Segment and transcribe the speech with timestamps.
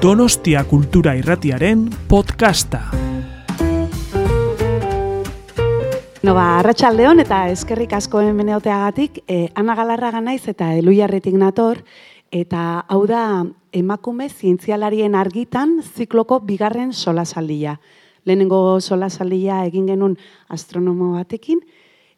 [0.00, 2.78] Donostia Kultura Irratiaren podcasta.
[6.24, 11.82] No ba, arratsaldeon eta eskerrik asko hemen egoteagatik, eh, Ana Galarraga naiz eta Eluiarretik nator
[12.32, 13.44] eta hau da
[13.76, 17.76] emakume zientzialarien argitan zikloko bigarren solasaldia.
[18.24, 20.16] Lehenengo solasaldia egin genuen
[20.48, 21.60] astronomo batekin,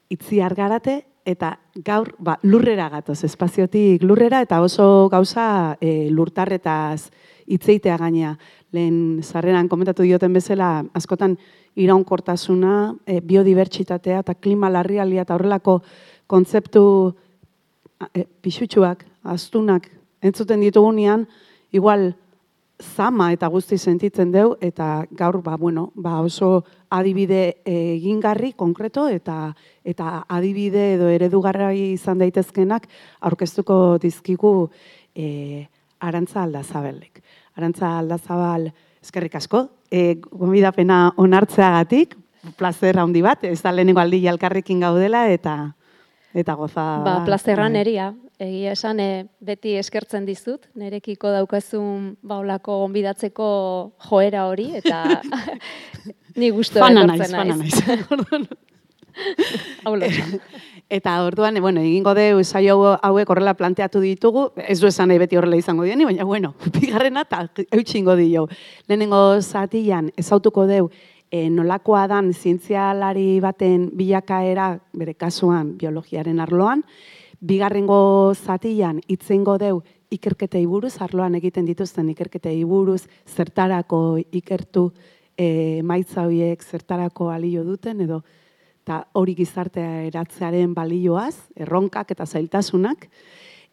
[0.09, 7.11] itzi argarate eta gaur ba, lurrera gatoz, espaziotik lurrera eta oso gauza e, lurtarretaz
[7.47, 8.37] itzeitea gainea.
[8.73, 11.37] Lehen sarreran komentatu dioten bezala, askotan
[11.77, 15.81] iraunkortasuna, e, biodibertsitatea eta klima larrialia eta horrelako
[16.27, 16.85] kontzeptu
[18.15, 19.89] e, pixutxuak, astunak,
[20.23, 21.27] entzuten ditugunean,
[21.73, 22.13] igual
[22.83, 29.55] zama eta guzti sentitzen deu, eta gaur, ba, bueno, ba oso adibide egingarri, konkreto, eta
[29.85, 32.89] eta adibide edo eredugarri izan daitezkenak
[33.21, 34.71] aurkeztuko dizkigu
[35.15, 35.67] e,
[36.03, 37.22] Arantza Aldazabelek.
[37.57, 38.71] Arantza Aldazabal,
[39.03, 42.17] eskerrik asko, e, gomidapena onartzeagatik,
[42.59, 45.75] plazer handi bat, ez da lehenengo aldi jalkarrekin gaudela, eta
[46.35, 46.85] eta goza...
[47.05, 53.49] Ba, plazerra neria, egia esan e, beti eskertzen dizut, nerekiko daukazun baulako onbidatzeko
[54.09, 55.05] joera hori, eta
[56.41, 57.31] ni guztu fana naiz.
[57.31, 57.75] Fana naiz,
[60.93, 65.39] Eta orduan, bueno, egingo de saio hauek horrela planteatu ditugu, ez du esan nahi beti
[65.41, 67.39] horrela izango dieni, baina bueno, bigarrena eta
[67.79, 68.43] eutxingo dio.
[68.93, 70.91] Lehenengo zatian, ezautuko deu,
[71.31, 76.85] e, nolakoa dan zientzialari baten bilakaera, bere kasuan, biologiaren arloan,
[77.41, 79.81] bigarrengo zatian itzengo deu
[80.13, 84.91] ikerketei buruz, arloan egiten dituzten ikerketei buruz, zertarako ikertu
[85.39, 88.21] e, maitza horiek zertarako alio duten, edo
[88.83, 93.07] eta hori gizartea eratzearen balioaz, erronkak eta zailtasunak,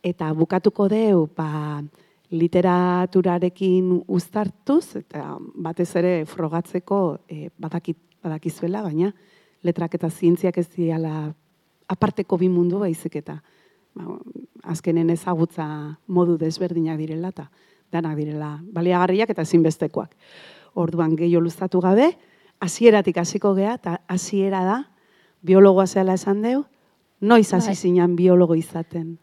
[0.06, 1.82] eta bukatuko deu, ba,
[2.30, 9.10] literaturarekin uztartuz, eta batez ere frogatzeko e, badakit, badakizuela, baina
[9.66, 11.32] letrak eta zientziak ez diala
[11.90, 13.40] aparteko bi mundu baizik eta
[13.98, 14.06] ba,
[14.72, 15.66] azkenen ezagutza
[16.08, 17.50] modu desberdinak direla eta
[17.92, 20.14] danak direla baliagarriak eta ezinbestekoak.
[20.78, 22.12] Orduan gehiago luztatu gabe,
[22.62, 24.78] hasieratik hasiko gea eta hasiera da
[25.42, 26.64] biologoa zela esan deu,
[27.22, 27.76] noiz hasi bai.
[27.76, 29.18] zinan biologo izaten?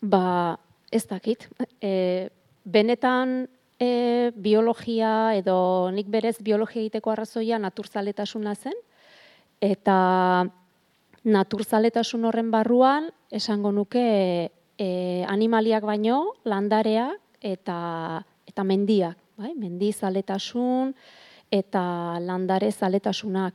[0.00, 0.58] Ba,
[0.92, 1.48] ez dakit.
[1.80, 2.28] E,
[2.64, 8.76] benetan e, biologia edo nik berez biologia egiteko arrazoia naturzaletasuna zen,
[9.60, 10.44] eta
[11.24, 14.04] naturzaletasun horren barruan esango nuke
[14.78, 14.88] e,
[15.28, 17.08] animaliak baino landarea
[17.40, 19.54] eta eta mendiak, bai?
[19.56, 20.92] Mendi zaletasun
[21.50, 23.54] eta landare zaletasunak.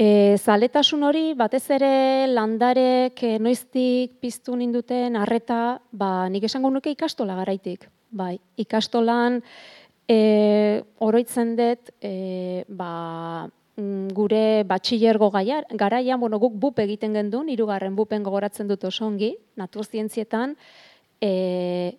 [0.00, 6.94] E, zaletasun hori batez ere landarek e, noiztik piztu ninduten harreta, ba nik esango nuke
[6.94, 7.84] ikastola garaitik.
[8.10, 9.42] Bai, ikastolan
[10.08, 13.50] e, oroitzen dut e, ba,
[13.80, 19.30] Mm, gure batxillergo garaian, bueno, guk bup egiten gendun, hirugarren bupen gogoratzen dut oso ongi,
[19.56, 20.56] naturzientzietan,
[21.22, 21.30] e,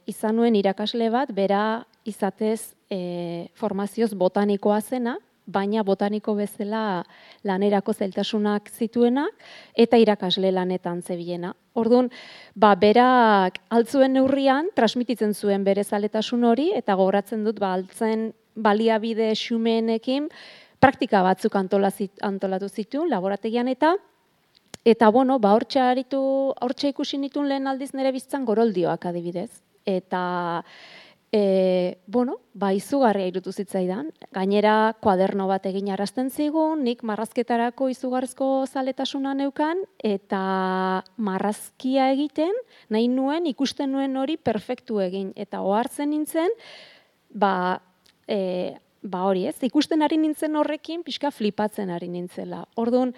[0.06, 7.04] izan nuen irakasle bat, bera izatez e, formazioz botanikoa zena, baina botaniko bezala
[7.44, 9.28] lanerako zeltasunak zituena,
[9.76, 11.54] eta irakasle lanetan zebilena.
[11.74, 12.10] Orduan,
[12.56, 19.32] ba, berak altzuen neurrian, transmititzen zuen bere zaletasun hori, eta gogoratzen dut, ba, altzen baliabide
[19.36, 20.28] xumeenekin,
[20.82, 23.96] praktika batzuk antolatu zituen laborategian eta
[24.84, 26.22] eta bueno, ba hortxe aritu,
[26.66, 29.52] hortxe ikusi nituen lehen aldiz nere biztzan goroldioak adibidez.
[29.86, 30.64] Eta
[31.32, 34.12] e, bueno, ba izugarria irutu zitzaidan.
[34.36, 40.44] Gainera kuaderno bat egin arrasten zigun, nik marrazketarako izugarrizko zaletasuna neukan eta
[41.16, 42.52] marrazkia egiten
[42.90, 46.52] nahi nuen ikusten nuen hori perfektu egin eta ohartzen nintzen
[47.32, 47.80] ba
[48.28, 52.66] e, ba hori ez, ikusten ari nintzen horrekin, pixka flipatzen ari nintzela.
[52.78, 53.16] Orduan,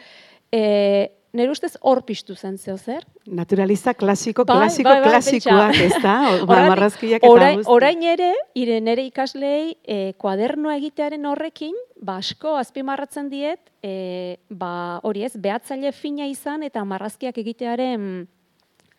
[0.54, 3.06] e, nire ustez hor piztu zen zeo zer?
[3.26, 6.16] Naturalista klasiko, bai, klasiko, bai, bai, klasikoak, ez da?
[6.70, 13.74] Marrazkiak eta orain, orain ere, ire nire ikaslei, e, kuadernoa egitearen horrekin, basko azpimarratzen diet,
[13.82, 18.28] e, ba hori ez, behatzaile fina izan eta marrazkiak egitearen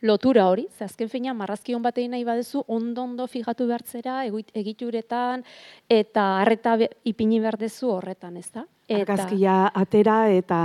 [0.05, 5.45] lotura hori, ze azken fina marrazki hon batein nahi badezu ondo ondo fijatu behartzera egituretan
[5.89, 8.67] eta harreta ipini behar dezu horretan, ez da?
[8.93, 10.59] Argazkia atera eta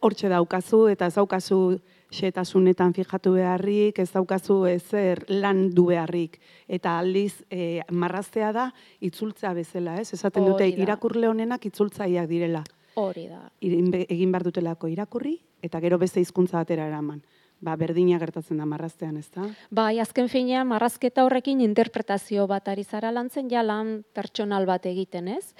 [0.00, 1.78] hortxe daukazu eta ez daukazu
[2.16, 6.38] xetasunetan fijatu beharrik, ez daukazu ezer lan du beharrik.
[6.68, 8.68] Eta aldiz e, marraztea da
[9.00, 10.12] itzultzea bezala, ez?
[10.14, 12.62] Esaten dute irakurle honenak itzultzaileak direla.
[12.96, 13.42] Hori da.
[13.60, 15.36] Egin behar dutelako irakurri
[15.66, 17.20] eta gero beste hizkuntza batera eraman
[17.60, 19.46] ba, berdina gertatzen da marraztean, ez da?
[19.74, 25.28] Bai, azken finean, marrazketa horrekin interpretazio bat ari zara lantzen, ja lan pertsonal bat egiten,
[25.32, 25.54] ez?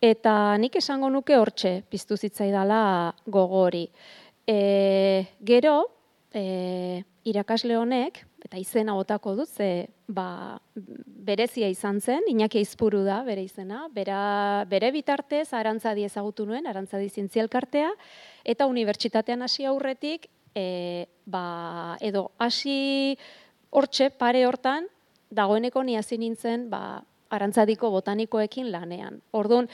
[0.00, 3.86] Eta nik esango nuke hortxe, piztu zitzaidala gogo hori.
[4.46, 5.76] E, gero,
[6.36, 13.22] e, irakasle honek, eta izena botako dut, ze ba, berezia izan zen, Iñaki Aizpuru da
[13.26, 17.90] bere izena, bera, bere bitartez arantzadi ezagutu nuen, arantzadi zientzialkartea,
[18.44, 23.16] eta unibertsitatean hasi aurretik, e, ba, edo hasi
[23.70, 24.86] hortxe pare hortan,
[25.32, 29.20] dagoeneko ni hasi nintzen, ba, arantzadiko botanikoekin lanean.
[29.32, 29.68] Orduan,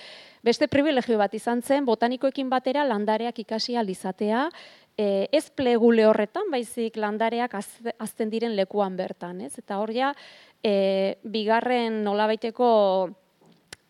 [0.44, 4.49] beste privilegio bat izan zen, botanikoekin batera landareak ikasi alizatea,
[4.96, 9.54] e, ez plegule horretan, baizik landareak azten diren lekuan bertan, ez?
[9.58, 10.12] Eta hor ja,
[10.64, 12.69] e, bigarren nolabaiteko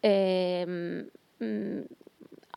[0.03, 0.15] e,
[0.67, 2.01] mm,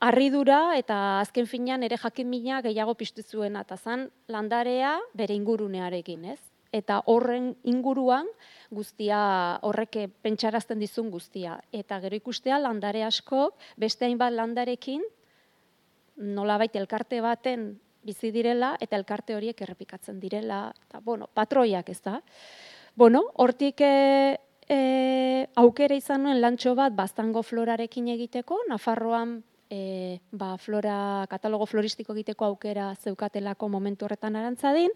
[0.06, 6.26] arridura eta azken finean ere jakin mina gehiago piztu zuen eta zan landarea bere ingurunearekin,
[6.36, 6.42] ez?
[6.76, 8.28] Eta horren inguruan
[8.74, 9.20] guztia
[9.64, 11.60] horreke pentsarazten dizun guztia.
[11.72, 15.04] Eta gero ikustea landare asko beste hainbat landarekin
[16.18, 17.68] nolabait elkarte baten
[18.06, 22.20] bizi direla eta elkarte horiek errepikatzen direla eta bueno, patroiak, ez da.
[22.96, 24.38] Bueno, hortik e,
[24.70, 24.80] e,
[25.56, 29.40] aukera izan nuen lantxo bat baztango florarekin egiteko, Nafarroan
[29.70, 34.94] e, ba, flora, katalogo floristiko egiteko aukera zeukatelako momentu horretan arantzadin,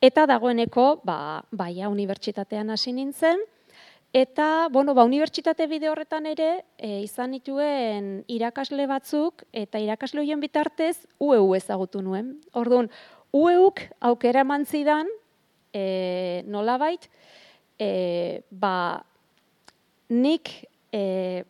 [0.00, 3.42] eta dagoeneko, ba, baia, unibertsitatean hasi nintzen,
[4.14, 10.38] Eta, bueno, ba, unibertsitate bide horretan ere, e, izan nituen irakasle batzuk, eta irakasle horien
[10.38, 12.28] bitartez, UEU ezagutu nuen.
[12.54, 12.92] Orduan,
[13.34, 15.10] UEUk aukera eman zidan,
[15.74, 17.08] e, nolabait,
[17.82, 19.02] e, ba,
[20.14, 20.52] nik
[20.94, 21.42] e,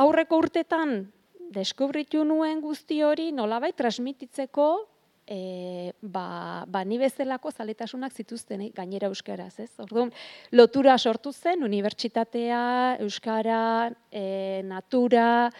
[0.00, 1.02] aurreko urtetan
[1.52, 4.68] deskubritu nuen guzti hori nolabait transmititzeko
[5.26, 9.70] e, ba, ba ni bezalako zaletasunak zituzten eh, gainera euskaraz, ez?
[9.80, 10.12] Orduan,
[10.52, 12.60] lotura sortu zen unibertsitatea,
[13.00, 15.50] euskara, e, natura,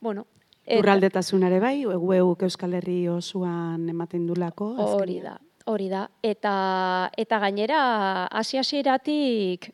[0.00, 0.26] bueno,
[0.64, 4.70] Urraldetasunare bai, egueuk Euskal Herri osoan ematen dulako.
[4.80, 5.34] Hori da,
[5.68, 6.06] hori da.
[6.24, 6.54] Eta,
[7.20, 7.80] eta gainera,
[8.32, 9.68] hasi-hasieratik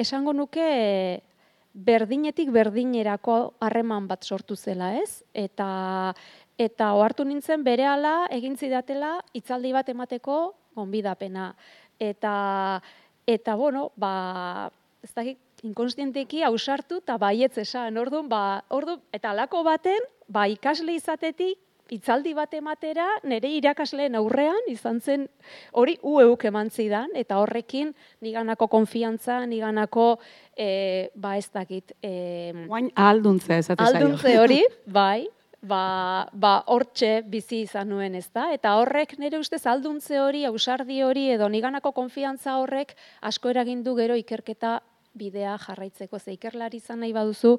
[0.00, 0.70] esango nuke
[1.74, 5.22] berdinetik berdinerako harreman bat sortu zela, ez?
[5.34, 6.14] Eta
[6.60, 10.40] eta ohartu nintzen berehala egin zidatela hitzaldi bat emateko
[10.76, 11.54] gonbidapena
[12.00, 12.34] eta
[13.26, 14.70] eta bueno ba
[15.02, 20.94] ez dakit inkonstienteki ausartu eta baietz esan ordun ba ordu eta alako baten ba ikasle
[21.00, 21.58] izatetik
[21.90, 25.26] hitzaldi bat ematera nire irakasleen aurrean izan zen
[25.72, 30.20] hori ueuk eman zidan eta horrekin niganako konfiantza niganako
[30.56, 34.60] e, ba ez dakit e, Guain alduntze ez Alduntze hori,
[34.98, 35.26] bai,
[35.62, 38.48] ba, ba hortxe bizi izan nuen, ez da?
[38.54, 44.16] Eta horrek nire ustez alduntze hori, ausardi hori edo niganako konfiantza horrek asko eragindu gero
[44.18, 44.78] ikerketa
[45.14, 46.18] bidea jarraitzeko.
[46.18, 47.58] Ze ikerlari izan nahi baduzu,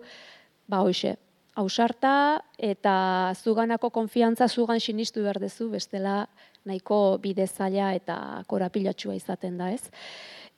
[0.67, 1.17] ba hoxe,
[1.61, 6.25] ausarta eta zuganako konfiantza zugan sinistu behar dezu, bestela
[6.65, 8.17] nahiko bide zaila eta
[8.47, 9.89] korapilatxua izaten da, ez?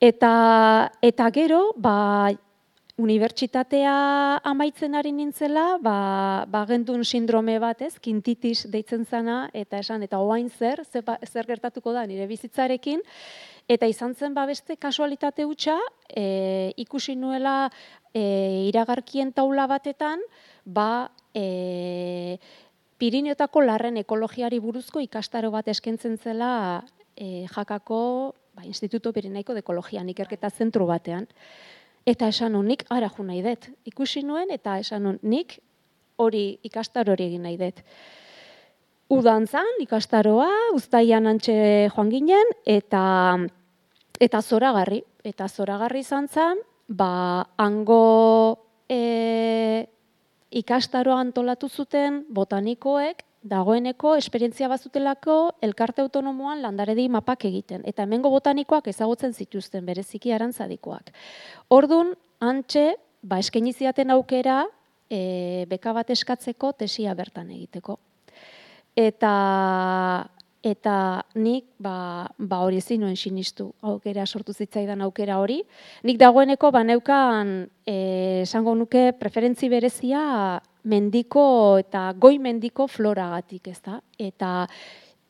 [0.03, 0.33] Eta,
[1.01, 2.31] eta gero, ba,
[2.99, 3.93] unibertsitatea
[4.45, 6.65] amaitzen ari nintzela, ba, ba
[7.03, 12.27] sindrome bat ez, kintitis deitzen zana, eta esan, eta oain zer, zer gertatuko da nire
[12.27, 13.01] bizitzarekin,
[13.67, 15.77] eta izan zen ba beste kasualitate hutsa
[16.09, 17.71] e, ikusi nuela
[18.13, 20.19] e, iragarkien taula batetan,
[20.65, 22.39] ba, e,
[22.97, 26.83] Pirineotako larren ekologiari buruzko ikastaro bat eskentzen zela
[27.17, 31.27] e, jakako ba, Instituto Pirineiko de Ekologia ikerketa zentru batean.
[32.05, 33.69] Eta esan nik ara jo nahi dut.
[33.85, 35.59] Ikusi nuen eta esan nik
[36.17, 37.81] hori ikastar hori egin nahi dut.
[39.09, 43.37] Udantzan ikastaroa, uztaian antxe joan ginen, eta
[44.19, 45.03] eta zoragarri.
[45.23, 49.87] Eta zoragarri izan zen, ba, hango e,
[50.53, 57.81] ikastaroa antolatu zuten botanikoek, dagoeneko esperientzia bazutelako elkarte autonomoan landaredi mapak egiten.
[57.89, 61.11] Eta hemengo botanikoak ezagutzen zituzten, bereziki arantzadikoak.
[61.73, 62.93] Ordun antxe,
[63.23, 64.63] ba, eskeniziaten aukera,
[65.09, 67.99] e, beka bat eskatzeko tesia bertan egiteko.
[68.95, 69.33] Eta
[70.63, 75.59] eta nik ba, ba hori ezin nuen sinistu aukera sortu zitzaidan aukera hori.
[76.07, 77.55] Nik dagoeneko baneukan
[77.85, 83.99] eh, esango nuke preferentzi berezia mendiko eta goi mendiko floragatik, ez da?
[84.19, 84.67] Eta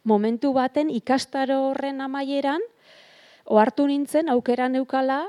[0.05, 2.61] momentu baten ikastaro horren amaieran,
[3.45, 5.23] ohartu nintzen aukera neukala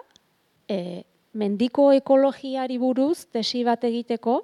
[0.68, 4.40] e, mendiko ekologiari buruz tesi bat egiteko,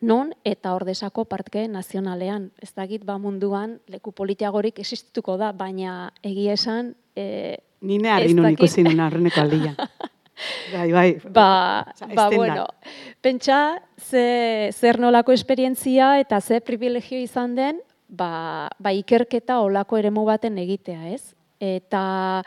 [0.00, 2.50] non eta ordesako parke nazionalean.
[2.62, 6.94] Ez dakit ba munduan leku politiagorik existituko da, baina egia esan...
[7.16, 9.74] E, Nine harri nun ikusi nuna horreneko aldia.
[10.74, 11.08] bai, bai.
[11.32, 12.66] Ba, ba bueno,
[13.20, 20.24] pentsa ze, zer nolako esperientzia eta ze privilegio izan den, ba, ba ikerketa olako eremu
[20.24, 21.34] baten egitea, ez?
[21.60, 22.42] Eta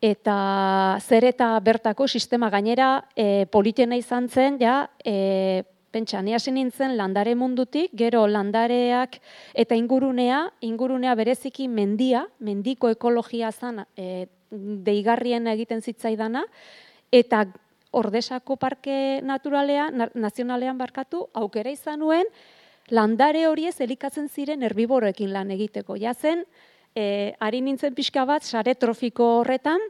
[0.00, 6.52] eta zer eta bertako sistema gainera e, politena izan zen, ja, e, pentsa, ni hasi
[6.52, 9.18] nintzen landare mundutik, gero landareak
[9.54, 16.44] eta ingurunea, ingurunea bereziki mendia, mendiko ekologia zan e, deigarrien egiten zitzaidana,
[17.12, 17.46] eta
[17.96, 22.28] ordesako parke naturalean, nazionalean barkatu, aukera izan nuen,
[22.90, 25.96] landare horiez elikatzen ziren herbiboroekin lan egiteko.
[25.96, 26.44] Ja zen,
[26.94, 29.80] e, ari nintzen pixka bat, sare trofiko horretan,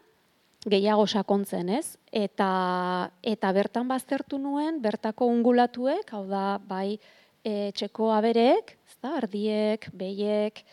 [0.67, 1.97] gehiago sakontzen, ez?
[2.11, 6.99] Eta, eta bertan baztertu nuen, bertako ungulatuek, hau da, bai,
[7.47, 10.65] e, txeko abereek, ezta, ardiek, behiek,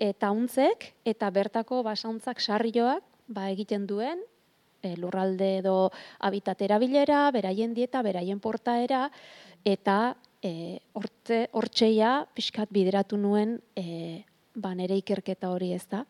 [0.00, 4.22] eta untzek, eta bertako basauntzak sarrioak, ba, egiten duen,
[4.82, 9.08] e, lurralde edo habitatera bilera, beraien dieta, beraien portaera,
[9.64, 14.24] eta e, orte, ortseia pixkat bideratu nuen e,
[14.54, 16.04] ba, nere ikerketa hori ez da.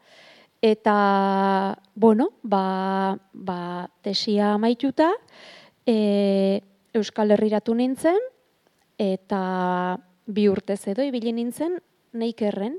[0.64, 5.10] Eta, bueno, ba, ba, tesia maituta,
[5.84, 6.62] e,
[6.96, 8.16] Euskal Herriratu nintzen,
[8.96, 9.40] eta
[10.24, 11.74] bi urtez edo ibili nintzen,
[12.16, 12.78] neikerren,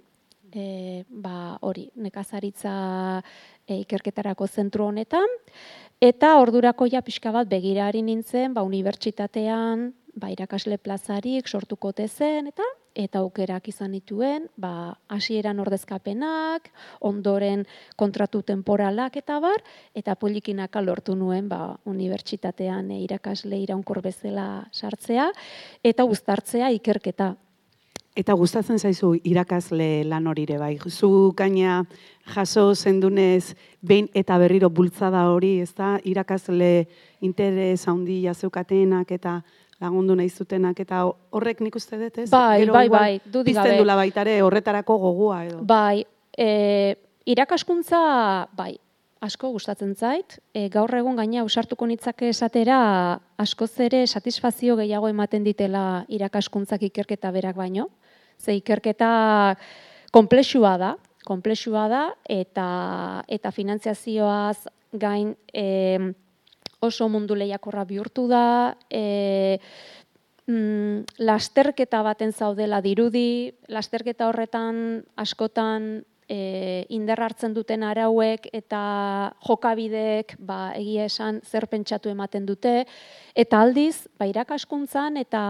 [0.49, 2.73] e, ba, hori, nekazaritza
[3.67, 5.37] e, ikerketarako zentru honetan,
[6.01, 12.65] eta ordurako ja pixka bat begirari nintzen, ba, unibertsitatean, ba, irakasle plazarik sortuko zen, eta
[12.95, 16.71] eta aukerak izan dituen, ba, hasieran ordezkapenak,
[17.03, 17.65] ondoren
[17.99, 19.61] kontratu temporalak eta bar,
[19.93, 25.31] eta polikinaka lortu nuen ba, unibertsitatean e, irakasle iraunkor bezala sartzea,
[25.83, 27.35] eta uztartzea ikerketa.
[28.15, 30.77] Eta gustatzen zaizu irakasle lan horire bai.
[30.87, 31.81] Zu gaina
[32.31, 36.87] jaso zendunez behin eta berriro bultzada hori, ez da, irakasle
[37.19, 39.41] interes handia zeukatenak eta
[39.83, 41.03] lagundu nahi zutenak eta
[41.35, 42.29] horrek nik uste dut, ez?
[42.31, 43.77] Bai, Gero, bai, bai, dudik gabe.
[43.81, 45.61] Dula baitare horretarako gogua edo.
[45.67, 46.05] Bai,
[46.37, 46.95] e,
[47.27, 47.99] irakaskuntza,
[48.55, 48.75] bai,
[49.25, 50.37] asko gustatzen zait.
[50.53, 52.79] E, gaur egun gaina usartuko nitzake esatera
[53.41, 57.89] askoz ere satisfazio gehiago ematen ditela irakaskuntzak ikerketa berak baino.
[58.39, 59.55] Ze ikerketa
[60.11, 66.13] komplexua da, komplexua da eta eta finantziazioaz gain eh
[66.79, 69.59] oso mundu lehiakorra bihurtu da, e,
[70.47, 78.81] mm, lasterketa baten zaudela dirudi, lasterketa horretan askotan e, indar hartzen duten arauek eta
[79.45, 82.83] jokabideek ba, egia esan zer pentsatu ematen dute,
[83.35, 85.45] eta aldiz, ba, irakaskuntzan eta,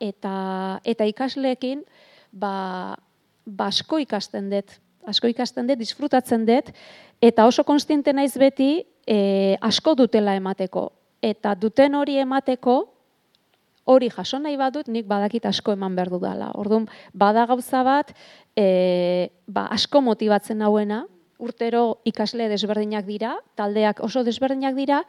[0.00, 0.36] eta,
[0.84, 1.84] eta ikasleekin,
[2.32, 2.96] ba,
[3.44, 6.72] basko ba, ikasten dut, asko ikasten dut, disfrutatzen dut,
[7.22, 10.90] eta oso konstiente naiz beti, e, asko dutela emateko.
[11.24, 12.76] Eta duten hori emateko,
[13.84, 16.50] hori jaso nahi badut, nik badakit asko eman behar dudala.
[16.60, 18.14] Orduan, bada gauza bat,
[18.56, 21.04] e, ba, asko motibatzen hauena,
[21.38, 25.02] urtero ikasle desberdinak dira, taldeak oso desberdinak dira,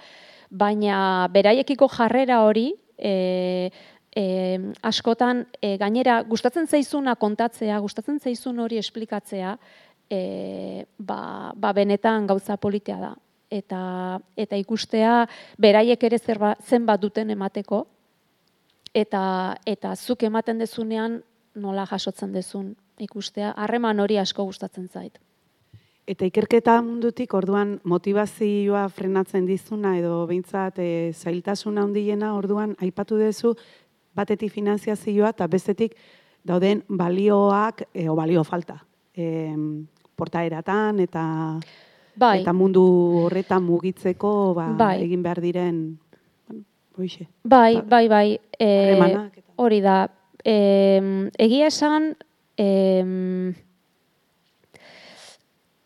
[0.50, 3.72] baina beraiekiko jarrera hori, e,
[4.16, 4.26] e,
[4.84, 9.56] askotan, e, gainera, gustatzen zaizuna kontatzea, gustatzen zaizun hori esplikatzea,
[10.10, 13.16] e, ba, ba benetan gauza politea da
[13.50, 15.26] eta eta ikustea
[15.58, 17.86] beraiek ere zerba, zenbat duten emateko
[18.94, 21.22] eta eta zuk ematen dezunean
[21.56, 25.20] nola jasotzen dezun ikustea harreman hori asko gustatzen zait.
[26.06, 33.56] Eta ikerketa mundutik orduan motivazioa frenatzen dizuna edo behintzat e, zailtasuna handiena orduan aipatu duzu
[34.16, 35.96] batetik finanziazioa eta bestetik
[36.46, 38.84] dauden balioak e, o balio falta.
[39.18, 39.56] E,
[40.16, 41.26] portaeratan eta
[42.16, 42.42] bai.
[42.42, 42.84] eta mundu
[43.26, 44.98] horretan mugitzeko ba, bai.
[45.04, 45.82] egin behar diren
[46.98, 47.28] hoxe.
[47.44, 48.40] Bai, ba, bai, bai.
[48.60, 48.70] E,
[49.56, 50.08] hori da.
[50.46, 50.56] E,
[51.42, 52.14] egia esan
[52.58, 52.68] e,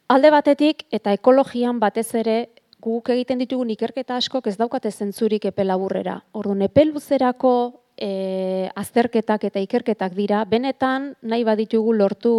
[0.10, 2.38] alde batetik eta ekologian batez ere
[2.80, 6.20] guk egiten ditugun ikerketa askok ez daukate zentzurik epe laburrera.
[6.34, 7.54] Orduan, epe luzerako
[8.00, 12.34] e, azterketak eta ikerketak dira, benetan nahi baditugu lortu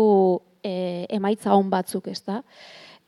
[0.62, 2.42] e, emaitza on batzuk, ez da?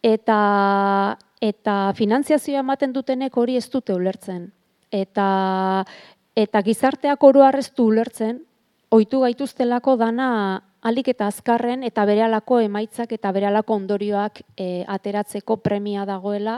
[0.03, 4.51] eta eta finantziazioa ematen dutenek hori ez dute ulertzen.
[4.91, 5.85] Eta
[6.37, 8.43] eta gizarteak oro arreztu ulertzen,
[8.93, 10.29] ohitu gaituztelako dana
[10.83, 16.57] alik eta azkarren eta berehalako emaitzak eta berehalako ondorioak e, ateratzeko premia dagoela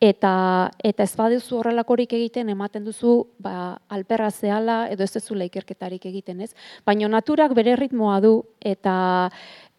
[0.00, 0.32] eta
[0.80, 6.40] eta ez baduzu horrelakorik egiten ematen duzu ba alperra zehala edo ez dezula ikerketarik egiten,
[6.40, 6.54] ez?
[6.86, 8.96] Baina naturak bere ritmoa du eta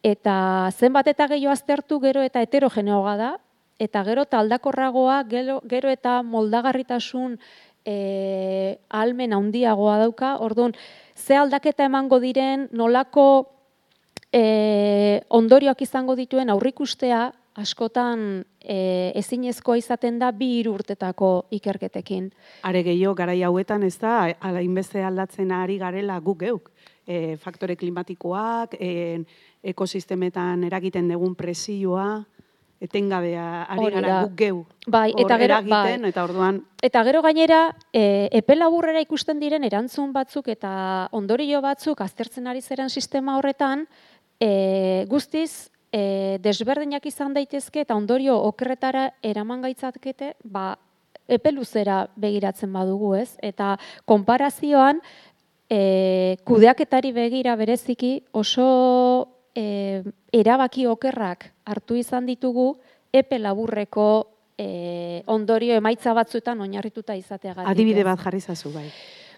[0.03, 3.31] eta zenbat eta gehiago aztertu gero eta heterogeneoa da
[3.79, 7.37] eta gero eta aldakorragoa gero, gero eta moldagarritasun
[7.87, 10.37] e, almen handiagoa dauka.
[10.43, 10.75] Orduan,
[11.15, 13.27] ze aldaketa emango diren, nolako
[14.33, 22.29] e, ondorioak izango dituen aurrikustea askotan e, ezinezkoa izaten da bi hiru urtetako ikerketekin.
[22.67, 26.71] Are gehiago garai hauetan ez da hainbeste aldatzen ari garela guk geuk.
[27.07, 29.21] E, faktore klimatikoak, e,
[29.63, 32.09] ekosistemetan eragiten dugun presioa,
[32.83, 34.57] etengabea ari gara guk geu.
[34.85, 36.11] Bai, eta gero eragiten bai.
[36.11, 37.61] eta orduan eta gero gainera
[37.91, 43.87] e, epe laburrera ikusten diren erantzun batzuk eta ondorio batzuk aztertzen ari zeren sistema horretan
[44.39, 50.75] e, guztiz e, desberdinak izan daitezke eta ondorio okerretara eraman gaitzakete, ba
[51.27, 53.35] epe luzera begiratzen badugu, ez?
[53.43, 53.75] Eta
[54.07, 55.01] konparazioan
[55.69, 62.73] e, kudeaketari begira bereziki oso e, erabaki okerrak hartu izan ditugu
[63.13, 64.07] epe laburreko
[64.57, 68.87] e, ondorio emaitza batzuetan oinarrituta izatea Adibide bat jarri zazu bai.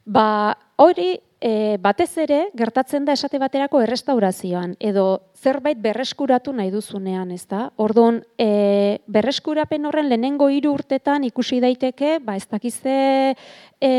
[0.06, 7.32] Ba, hori e, batez ere gertatzen da esate baterako errestaurazioan edo zerbait berreskuratu nahi duzunean,
[7.32, 7.70] ezta?
[7.78, 13.00] Orduan, e, berreskurapen horren lehenengo hiru urtetan ikusi daiteke, ba ez dakize
[13.80, 13.92] e,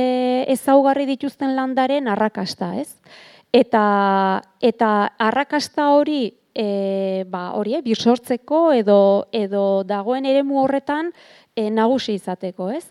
[0.52, 2.94] ezaugarri dituzten landaren arrakasta, ez?
[3.52, 11.11] eta eta arrakasta hori e, ba hori eh, birsortzeko edo edo dagoen eremu horretan
[11.54, 12.87] e, nagusi izateko, ez?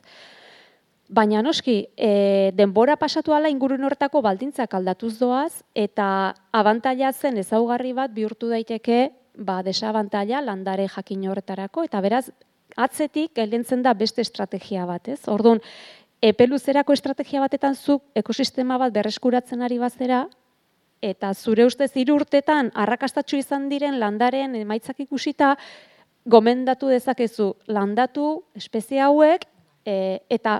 [1.10, 7.96] Baina noski, e, denbora pasatu ala ingurun horretako baldintzak aldatuz doaz eta abantaila zen ezaugarri
[7.98, 12.30] bat bihurtu daiteke ba desabantaila landare jakin horretarako eta beraz
[12.78, 15.24] atzetik gelditzen da beste estrategia bat, ez?
[15.28, 15.64] Orduan,
[16.22, 20.28] epeluzerako estrategia batetan zuk ekosistema bat berreskuratzen ari bazera,
[21.02, 25.56] eta zure ustez hiru urtetan arrakastatxu izan diren landaren emaitzak ikusita
[26.26, 29.48] gomendatu dezakezu landatu espezie hauek
[29.86, 30.60] e, eta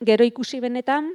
[0.00, 1.14] gero ikusi benetan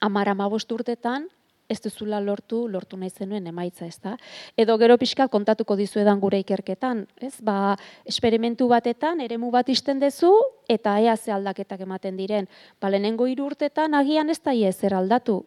[0.00, 1.28] amara mabost urtetan
[1.70, 4.16] ez duzula lortu, lortu nahi zenuen emaitza, ez da?
[4.58, 7.36] Edo gero pixkat kontatuko dizuedan gure ikerketan, ez?
[7.46, 7.76] Ba,
[8.10, 10.32] esperimentu batetan, eremu bat izten dezu,
[10.68, 12.50] eta ea ze aldaketak ematen diren.
[12.82, 15.44] Ba, lehenengo hiru urtetan, agian ez da zer aldatu,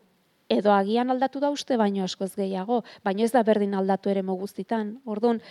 [0.47, 5.01] edo agian aldatu da uste baino askoz gehiago, baino ez da berdin aldatu ere guztitan.
[5.05, 5.41] Orduan,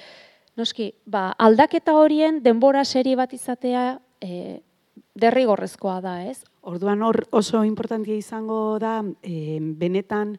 [0.56, 4.60] noski, ba, aldaketa horien denbora serie bat izatea e,
[5.14, 6.42] derrigorrezkoa da, ez?
[6.62, 10.36] Orduan hor oso importantia izango da e, benetan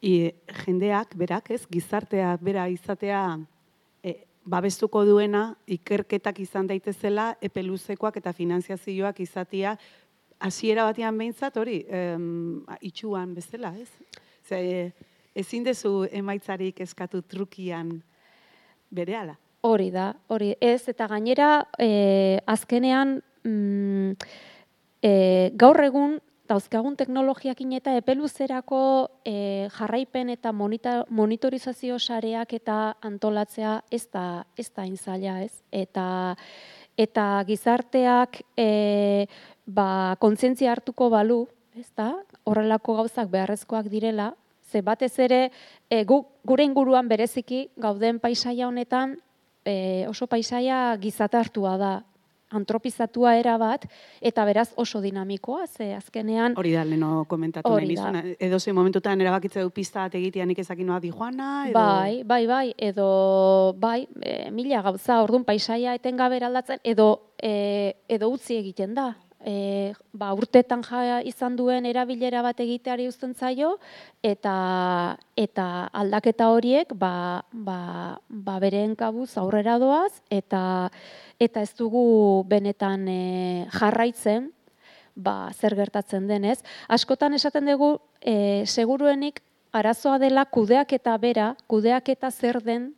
[0.00, 0.32] e,
[0.64, 3.22] jendeak, berak, ez, gizarteak bera izatea
[4.02, 9.76] e, babestuko duena ikerketak izan daitezela epeluzekoak eta finanziazioak izatea
[10.40, 13.90] hasiera batean behintzat hori, um, itxuan bezala, ez?
[14.48, 14.60] Ze,
[15.36, 17.92] ezin dezu emaitzarik eskatu trukian
[18.90, 19.36] berehala.
[19.60, 24.16] Hori da, hori ez, eta gainera e, azkenean mm,
[25.02, 25.12] e,
[25.56, 26.18] gaur egun
[26.50, 28.80] dauzkagun teknologiakin eta epeluzerako
[29.24, 35.62] e, jarraipen eta monitorizazio sareak eta antolatzea ez da, ez da inzaila, ez?
[35.70, 36.34] Eta,
[36.98, 39.26] eta gizarteak e,
[39.66, 41.44] ba, kontzientzia hartuko balu,
[41.78, 42.12] ez da,
[42.44, 44.32] horrelako gauzak beharrezkoak direla,
[44.70, 45.50] ze batez ere,
[45.88, 49.16] e, gu, gure inguruan bereziki gauden paisaia honetan,
[49.64, 51.94] e, oso paisaia gizatartua da,
[52.50, 53.86] antropizatua era bat,
[54.20, 56.56] eta beraz oso dinamikoa, ze azkenean...
[56.58, 60.58] Hori da, leno komentatu nahi nizun, edo zein momentutan erabakitze du pista bat egitea nik
[60.62, 61.78] ezakin noa di joana, edo...
[61.78, 63.08] Bai, bai, bai, edo,
[63.78, 67.10] bai, e, mila gauza, orduan paisaia etengabe aldatzen, edo,
[67.42, 69.12] e, edo utzi egiten da,
[69.44, 73.78] e, ba, urtetan ja izan duen erabilera bat egiteari uzten zaio
[74.22, 80.90] eta eta aldaketa horiek ba, ba, ba beren kabuz aurrera doaz eta
[81.38, 84.52] eta ez dugu benetan e, jarraitzen
[85.14, 86.60] ba, zer gertatzen denez.
[86.88, 89.40] Askotan esaten dugu e, seguruenik
[89.72, 92.94] arazoa dela kudeak eta bera, kudeak eta zer den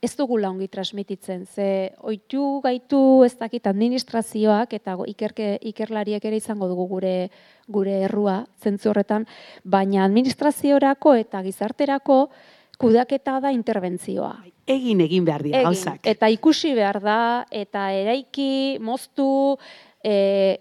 [0.00, 1.44] ez dugu ongi transmititzen.
[1.46, 7.30] Ze oitu gaitu ez dakit administrazioak eta ikerke, ikerlariek ere izango dugu gure
[7.68, 9.26] gure errua zentzu horretan,
[9.62, 12.30] baina administraziorako eta gizarterako
[12.80, 14.32] kudaketa da interbentzioa.
[14.66, 16.00] Egin egin behar dira gauzak.
[16.02, 19.58] Eta ikusi behar da, eta eraiki, moztu,
[20.02, 20.56] e,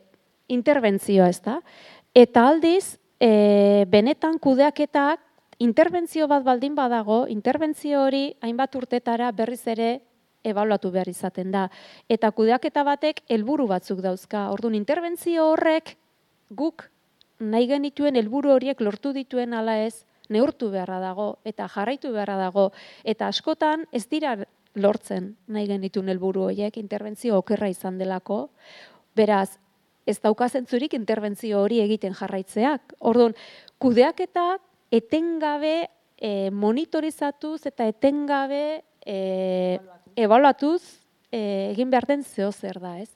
[0.52, 1.60] interbentzioa ez da.
[2.14, 5.29] Eta aldiz, e, benetan kudeaketak
[5.60, 9.90] interbentzio bat baldin badago, interbentzio hori hainbat urtetara berriz ere
[10.44, 11.68] ebaluatu behar izaten da.
[12.08, 14.48] Eta kudeaketa batek helburu batzuk dauzka.
[14.54, 15.98] Orduan, interbentzio horrek
[16.50, 16.88] guk
[17.40, 22.70] nahi genituen helburu horiek lortu dituen ala ez, neurtu beharra dago eta jarraitu beharra dago.
[23.04, 24.38] Eta askotan ez dira
[24.76, 28.48] lortzen nahi genituen helburu horiek interbentzio okerra izan delako.
[29.16, 29.58] Beraz,
[30.08, 32.96] ez daukazentzurik interbentzio hori egiten jarraitzeak.
[33.00, 33.36] Orduan,
[33.82, 34.58] kudeaketa
[34.92, 39.80] etengabe e, monitorizatuz eta etengabe e,
[40.16, 40.82] ebaluatuz
[41.32, 43.12] e, egin behar den zeo zer da, ez?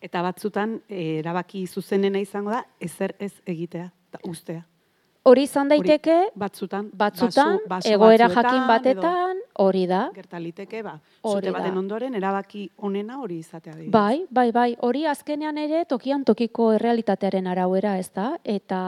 [0.00, 4.64] Eta batzutan, erabaki zuzenena izango da, ezer ez egitea, da ustea.
[5.28, 10.06] Hori izan daiteke, batzutan, batzutan egoera jakin batetan, hori da.
[10.16, 13.90] Gertaliteke, ba, zute baten ondoren, erabaki onena hori izatea dira.
[13.92, 18.30] Bai, bai, bai, hori azkenean ere tokian tokiko errealitatearen arauera, ez da?
[18.44, 18.80] Eta,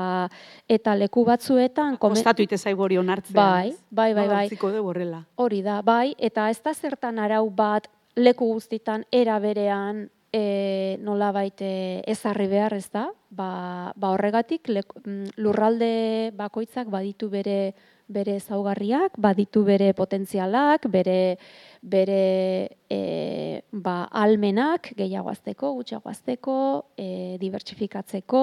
[0.73, 2.01] eta leku batzuetan...
[2.01, 3.37] Kostatu ite zaigu hori onartzen.
[3.37, 4.49] Bai, bai, bai, bai.
[4.81, 5.27] horrela.
[5.37, 11.31] Hori da, bai, eta ez da zertan arau bat leku guztitan era berean e, nola
[11.33, 17.75] baite ezarri behar ez da, ba, ba horregatik mm, lurralde bakoitzak baditu bere
[18.13, 21.39] bere ezaugarriak, baditu bere potentzialak, bere
[21.81, 26.57] bere e, ba, almenak gehiago azteko, gutxiago azteko,
[26.97, 28.43] e, dibertsifikatzeko,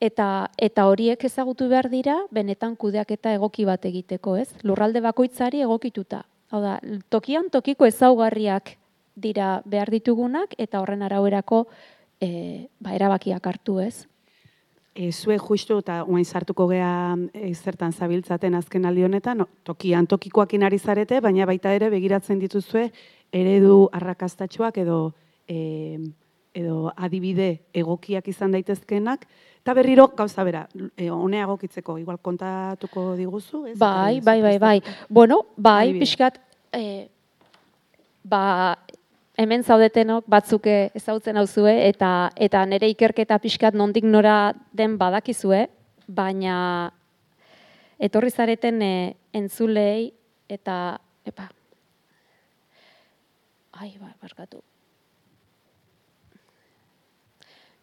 [0.00, 4.50] eta, eta horiek ezagutu behar dira, benetan kudeak eta egoki bat egiteko, ez?
[4.62, 6.26] Lurralde bakoitzari egokituta.
[6.52, 6.78] Hau da,
[7.12, 8.77] tokian tokiko ezaugarriak
[9.18, 11.66] dira behar ditugunak eta horren arauerako
[12.20, 14.06] e, ba, erabakiak hartu ez.
[14.94, 20.56] E, zue justu eta oain sartuko gea e, zertan zabiltzaten azken aldi honetan, tokian tokikoak
[20.58, 22.88] inari zarete, baina baita ere begiratzen dituzue
[23.30, 24.98] eredu arrakastatxoak edo
[25.46, 25.98] e,
[26.58, 29.26] edo adibide egokiak izan daitezkenak,
[29.62, 30.64] eta berriro gauza bera,
[30.96, 33.66] e, honea egokitzeko, igual kontatuko diguzu?
[33.70, 33.76] Ez?
[33.78, 34.76] Bai, bai, bai, bai.
[35.08, 36.40] Bueno, bai, pixkat,
[36.74, 37.06] e,
[38.24, 38.42] ba,
[39.38, 45.68] hemen zaudetenok batzuke ezautzen hauzue eta eta nire ikerketa pixkat nondik nora den badakizue,
[46.08, 46.56] baina
[47.98, 48.94] etorri zareten e,
[49.32, 50.10] entzulei
[50.50, 51.46] eta epa.
[53.78, 54.58] Ai, ba, barkatu.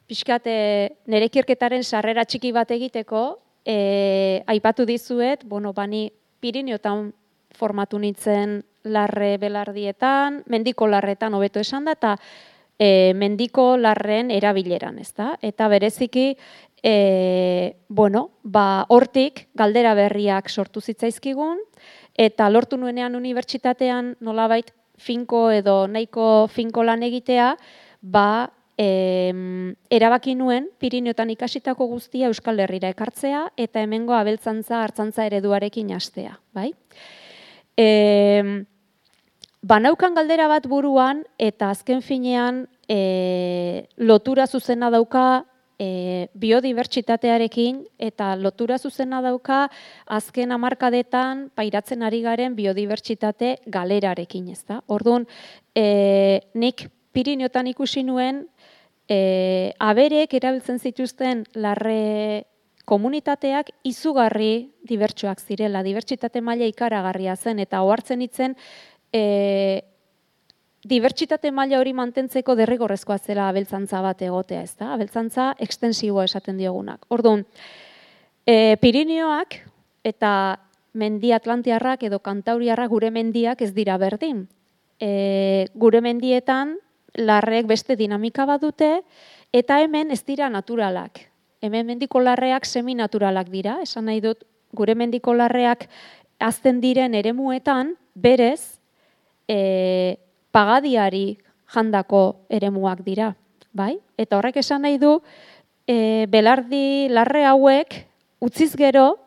[0.05, 0.45] Piskat
[1.07, 3.23] nire ikerketaren sarrera txiki bat egiteko,
[3.65, 6.09] e, aipatu dizuet, bueno, bani
[6.43, 7.07] Pirineotan
[7.55, 12.15] formatu nintzen larre belardietan, mendiko larretan hobeto esan da, eta
[12.79, 15.33] e, mendiko larren erabileran, ez da?
[15.41, 16.35] Eta bereziki,
[16.83, 21.61] e, bueno, ba, hortik galdera berriak sortu zitzaizkigun,
[22.15, 27.55] eta lortu nuenean unibertsitatean nolabait finko edo nahiko finko lan egitea,
[28.01, 29.33] ba, e,
[29.89, 36.71] erabaki nuen Pirineotan ikasitako guztia Euskal Herrira ekartzea eta hemengo abeltzantza hartzantza ereduarekin hastea, bai?
[37.75, 38.65] E,
[39.65, 45.45] Banaukan galdera bat buruan eta azken finean e, lotura zuzena dauka
[45.81, 49.63] e, biodibertsitatearekin eta lotura zuzena dauka
[50.05, 54.83] azken hamarkadetan pairatzen ari garen biodibertsitate galerarekin, ez da?
[54.85, 55.25] Orduan,
[55.73, 58.43] e, nik Pirineotan ikusi nuen
[59.09, 62.45] e, aberek erabiltzen zituzten larre
[62.85, 68.53] komunitateak izugarri dibertsuak zirela, dibertsitate maila ikaragarria zen eta ohartzen itzen
[69.15, 69.83] e,
[70.85, 74.91] dibertsitate maila hori mantentzeko derrigorrezkoa zela abeltzantza bat egotea, ez da?
[74.93, 77.07] Abeltzantza ekstensiboa esaten diogunak.
[77.09, 77.45] Orduan,
[78.45, 79.59] e, Pirineoak
[80.05, 80.31] eta
[80.95, 84.45] mendi Atlantiarrak edo Kantauriarrak gure mendiak ez dira berdin.
[85.01, 86.77] E, gure mendietan
[87.15, 88.99] larrek beste dinamika badute
[89.55, 91.25] eta hemen ez dira naturalak.
[91.63, 94.43] Hemen mendiko larreak seminaturalak dira, esan nahi dut
[94.75, 95.87] gure mendiko larreak
[96.39, 98.74] azten diren eremuetan berez
[99.47, 100.17] e,
[100.51, 101.37] pagadiari
[101.73, 103.33] jandako eremuak dira,
[103.73, 103.97] bai?
[104.17, 105.19] Eta horrek esan nahi du,
[105.87, 107.97] e, belardi larre hauek
[108.43, 109.17] utziz gero,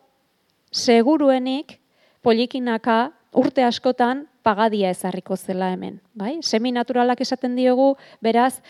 [0.73, 1.79] seguruenik
[2.23, 6.39] polikinaka urte askotan pagadia ezarriko zela hemen, bai?
[6.43, 8.61] Semi naturalak esaten diogu, beraz,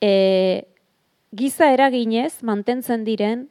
[0.00, 0.64] e,
[1.34, 3.48] giza eraginez mantentzen diren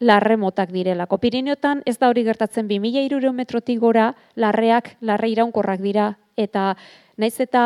[0.00, 1.18] larre motak direlako.
[1.20, 6.74] Pirineotan ez da hori gertatzen 2000 iruro metrotik gora larreak, larre iraunkorrak dira eta
[7.20, 7.62] naiz eta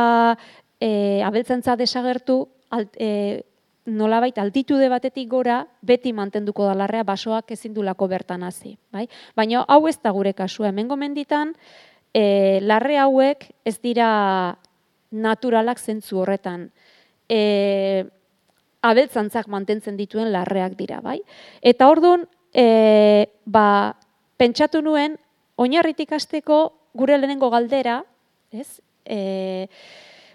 [0.83, 2.41] e, abeltzantza desagertu
[2.75, 3.45] alt, e,
[3.87, 9.07] nolabait altitude batetik gora beti mantenduko da larrea basoak ezin dulako bertan hasi, bai?
[9.37, 10.73] Baina hau ez da gure kasua.
[10.73, 11.55] Hemengo menditan
[12.13, 14.57] e, larre hauek ez dira
[15.13, 16.71] naturalak zentzu horretan.
[17.29, 18.05] E,
[18.85, 21.21] abeltzantzak mantentzen dituen larreak dira, bai?
[21.63, 23.97] Eta orduan, e, ba,
[24.41, 25.17] pentsatu nuen,
[25.57, 26.59] oinarritik hasteko
[26.95, 28.03] gure lehenengo galdera,
[28.53, 28.81] ez?
[29.05, 29.67] E,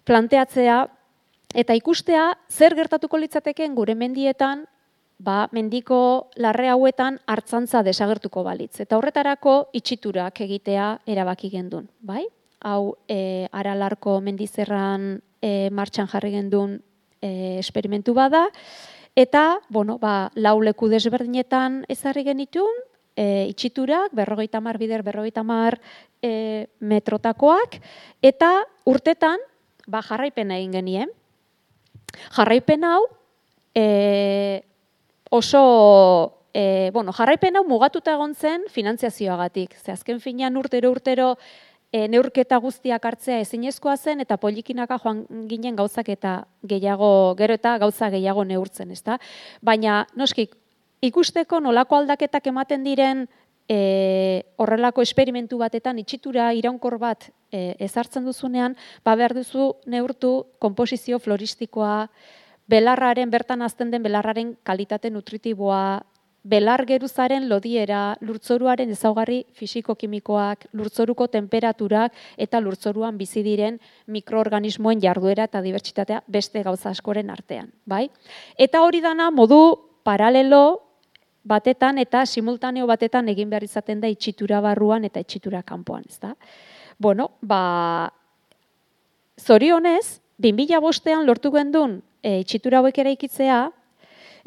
[0.08, 0.82] planteatzea,
[1.54, 4.66] eta ikustea zer gertatuko litzateken gure mendietan,
[5.20, 8.80] ba, mendiko larre hauetan hartzantza desagertuko balitz.
[8.80, 12.26] Eta horretarako itxiturak egitea erabaki gendun, bai?
[12.66, 16.80] Hau, e, aralarko mendizerran e, martxan jarri gendun
[17.22, 18.48] e, esperimentu bada,
[19.16, 22.72] eta, bueno, ba, lau leku desberdinetan ezarri genitun,
[23.20, 25.80] e, itxiturak, berrogeita mar bider, berrogeita mar
[26.24, 27.80] e, metrotakoak,
[28.24, 29.44] eta urtetan,
[29.88, 31.16] ba, jarraipena egin genien.
[32.36, 33.02] Jarraipen hau,
[33.76, 34.64] e,
[35.30, 35.64] oso,
[36.54, 39.76] e, bueno, jarraipen hau mugatuta egon zen finantziazioagatik.
[39.78, 41.36] Ze azken finean urtero urtero
[41.92, 46.36] e, neurketa guztiak hartzea ezinezkoa zen eta polikinaka joan ginen gauzak eta
[46.68, 49.20] gehiago, gero eta gauza gehiago neurtzen, ezta?
[49.62, 50.50] Baina, noski,
[51.02, 53.26] ikusteko nolako aldaketak ematen diren
[53.70, 58.76] e, horrelako esperimentu batetan itxitura iraunkor bat e, ezartzen duzunean,
[59.06, 62.10] ba behar duzu neurtu komposizio floristikoa,
[62.70, 66.04] belarraren bertan azten den belarraren kalitate nutritiboa,
[66.50, 75.62] belar geruzaren lodiera, lurtzoruaren ezaugarri fisiko-kimikoak, lurtzoruko temperaturak eta lurtzoruan bizi diren mikroorganismoen jarduera eta
[75.66, 78.08] dibertsitatea beste gauza askoren artean, bai?
[78.58, 79.62] Eta hori dana modu
[80.04, 80.82] paralelo
[81.46, 86.34] batetan eta simultaneo batetan egin behar izaten da itxitura barruan eta itxitura kanpoan, ezta?
[87.00, 88.12] Bueno, ba
[89.40, 93.68] zorionez, 2005ean lortu gendun e, itxitura hauek eraikitzea,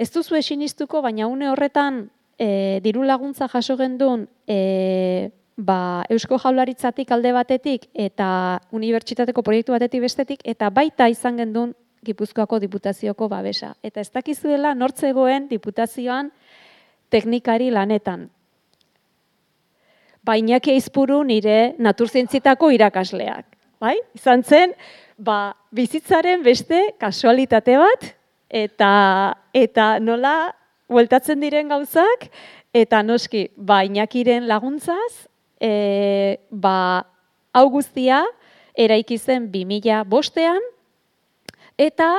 [0.02, 7.12] Ez duzu esiniztuko, baina une horretan e, diru laguntza jaso gendun e, ba, Eusko Jaularitzatik
[7.14, 8.26] alde batetik eta
[8.74, 13.76] unibertsitateko proiektu batetik bestetik, eta baita izan gendun Gipuzkoako diputazioko babesa.
[13.78, 16.32] Eta ez dakizuela nortzegoen diputazioan
[17.14, 18.24] teknikari lanetan.
[20.26, 23.46] Bainak eizpuru nire naturzientzitako irakasleak.
[23.78, 23.94] Bai?
[24.18, 24.74] Izan zen,
[25.14, 28.08] ba, bizitzaren beste kasualitate bat,
[28.52, 30.52] eta eta nola
[30.92, 32.28] bueltatzen diren gauzak
[32.76, 35.26] eta noski ba Inakiren laguntzaz
[35.60, 37.04] e, ba
[37.56, 38.22] hau guztia
[38.76, 40.60] eraiki zen 2005ean
[41.80, 42.10] eta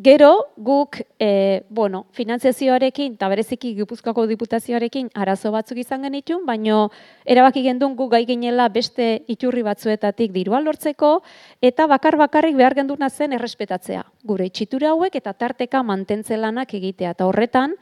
[0.00, 6.92] Gero, guk, e, bueno, finantziazioarekin, eta bereziki Gipuzkoako diputazioarekin arazo batzuk izan genitun, baino
[7.26, 11.24] erabaki gendun guk gai ginela beste iturri batzuetatik dirua lortzeko,
[11.60, 14.04] eta bakar-bakarrik behar genduna zen errespetatzea.
[14.22, 17.16] Gure itxitura hauek eta tarteka mantentzelanak egitea.
[17.18, 17.74] Eta horretan,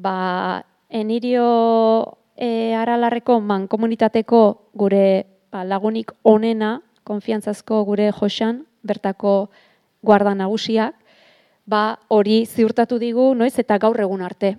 [0.00, 1.50] ba, enirio
[2.32, 4.40] e, aralarreko man komunitateko
[4.72, 9.50] gure ba, lagunik onena, konfiantzazko gure josan, bertako
[10.00, 10.96] guarda nagusiak,
[11.68, 14.56] ba hori ziurtatu digu noiz eta gaur egun arte.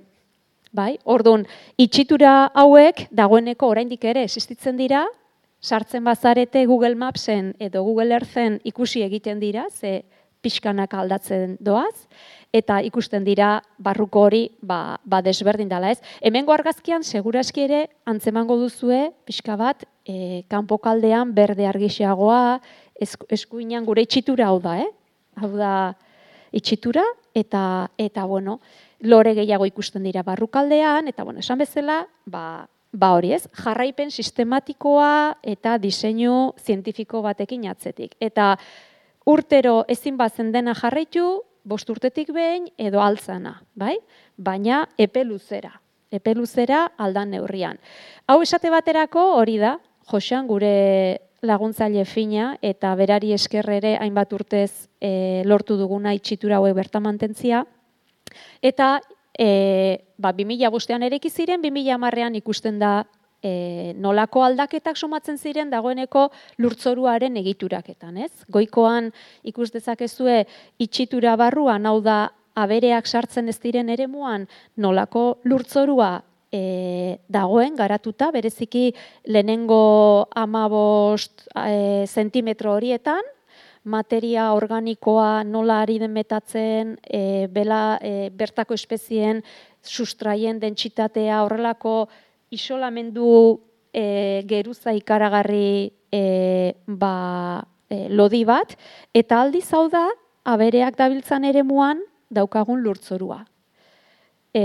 [0.72, 1.48] Bai, ordun
[1.82, 5.08] itxitura hauek dagoeneko oraindik ere existitzen dira,
[5.62, 10.04] sartzen bazarete Google Mapsen edo Google Earthen ikusi egiten dira, ze
[10.42, 12.06] pixkanak aldatzen doaz,
[12.56, 16.00] eta ikusten dira barruko hori ba, ba desberdin dela ez.
[16.22, 22.60] Hemengo argazkian seguraski ere antzemango duzue pixka bat e, kanpokaldean berde argixeagoa,
[23.00, 24.90] eskuinan gure itxitura hau da, eh?
[25.40, 25.74] Hau da,
[26.52, 28.60] itxitura eta eta bueno,
[29.02, 33.48] lore gehiago ikusten dira barrukaldean eta bueno, esan bezala, ba ba hori, ez?
[33.54, 38.16] Jarraipen sistematikoa eta diseinu zientifiko batekin atzetik.
[38.20, 38.56] Eta
[39.30, 43.98] urtero ezin bazen dena jarraitu, bost urtetik behin edo altzana, bai?
[44.38, 45.76] Baina epe luzera.
[46.10, 47.78] Epe luzera aldan neurrian.
[48.26, 49.78] Hau esate baterako hori da,
[50.10, 56.76] Josean gure laguntzaile fina eta berari esker ere hainbat urtez e, lortu duguna itxitura hauek
[56.76, 57.64] bertan mantentzia.
[58.62, 59.00] Eta
[59.38, 63.06] e, ba, 2000 bostean ere ziren, 2000 amarrean ikusten da
[63.42, 68.18] e, nolako aldaketak somatzen ziren dagoeneko lurtzoruaren egituraketan.
[68.18, 68.32] Ez?
[68.50, 69.12] Goikoan
[69.44, 70.46] ikus dezakezue
[70.78, 78.90] itxitura barruan, hau da abereak sartzen ez diren eremuan nolako lurtzorua e, dagoen garatuta, bereziki
[79.26, 83.24] lehenengo amabost e, zentimetro horietan,
[83.84, 89.44] materia organikoa nola ari den metatzen, e, bela, e, bertako espezien
[89.84, 92.10] sustraien dentsitatea horrelako
[92.52, 93.62] isolamendu
[93.94, 96.24] e, geruza ikaragarri e,
[96.86, 98.76] ba, e, lodi bat,
[99.14, 100.08] eta aldi zau da,
[100.50, 102.02] abereak dabiltzan ere muan
[102.34, 103.44] daukagun lurtzorua.
[104.54, 104.64] E,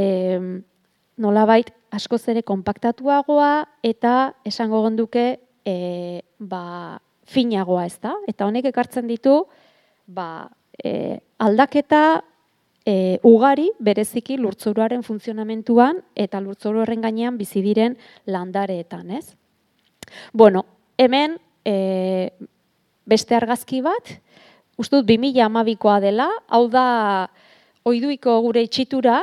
[1.20, 5.27] nolabait askoz ere konpaktatuagoa eta esango gonduke
[5.64, 8.14] e, ba, finagoa ez da.
[8.29, 9.44] Eta honek ekartzen ditu
[10.07, 10.48] ba,
[10.83, 12.22] e, aldaketa
[12.85, 17.96] e, ugari bereziki lurtzoruaren funtzionamentuan eta lurtzoru horren gainean bizi diren
[18.27, 19.35] landareetan, ez?
[20.33, 20.66] Bueno,
[20.98, 22.31] hemen e,
[23.07, 24.16] beste argazki bat,
[24.81, 27.29] ustut 2012koa dela, hau da
[27.85, 29.22] oiduiko gure itxitura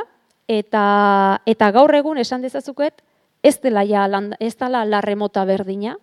[0.52, 3.02] eta eta gaur egun esan dezazuket
[3.42, 4.06] ez dela ja
[4.38, 5.96] ez dela la remota berdina.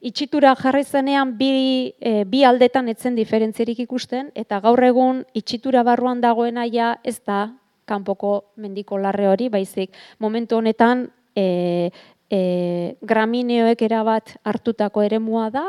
[0.00, 6.20] Itxitura jarri zenean bi, e, bi aldetan etzen diferentzierik ikusten eta gaur egun itxitura barruan
[6.20, 7.56] dagoena ja ez da
[7.86, 11.90] kanpoko mendiko larre hori, baizik momentu honetan e,
[12.30, 15.64] e, gramineoek erabat hartutako eremua da,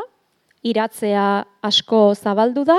[0.63, 2.77] iratzea asko zabaldu da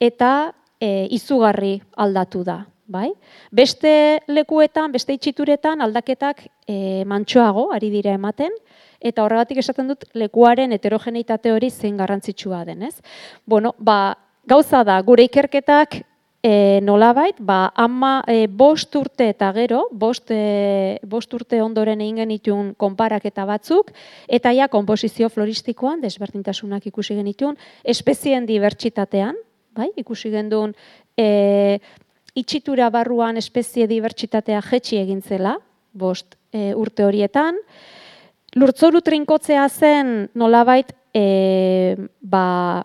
[0.00, 3.12] eta e, izugarri aldatu da bai?
[3.52, 3.92] Beste
[4.32, 8.54] lekuetan, beste itxituretan aldaketak e, mantxoago ari dira ematen,
[8.98, 12.96] eta horregatik esaten dut lekuaren heterogeneitate hori zein garrantzitsua denez.
[13.46, 14.16] Bueno, ba,
[14.48, 16.00] gauza da, gure ikerketak
[16.42, 22.22] e, nolabait, ba, ama e, bost urte eta gero, bost, e, bost urte ondoren egin
[22.22, 23.92] genitun konparaketa batzuk,
[24.26, 29.36] eta ja, komposizio floristikoan, desberdintasunak ikusi genitun, espezien dibertsitatean,
[29.76, 30.74] bai, ikusi gendun,
[31.18, 31.78] e,
[32.38, 35.56] itxitura barruan espezie dibertsitatea jetxi egin zela,
[35.92, 37.58] bost e, urte horietan.
[38.56, 42.84] Lurtzoru trinkotzea zen nolabait e, ba,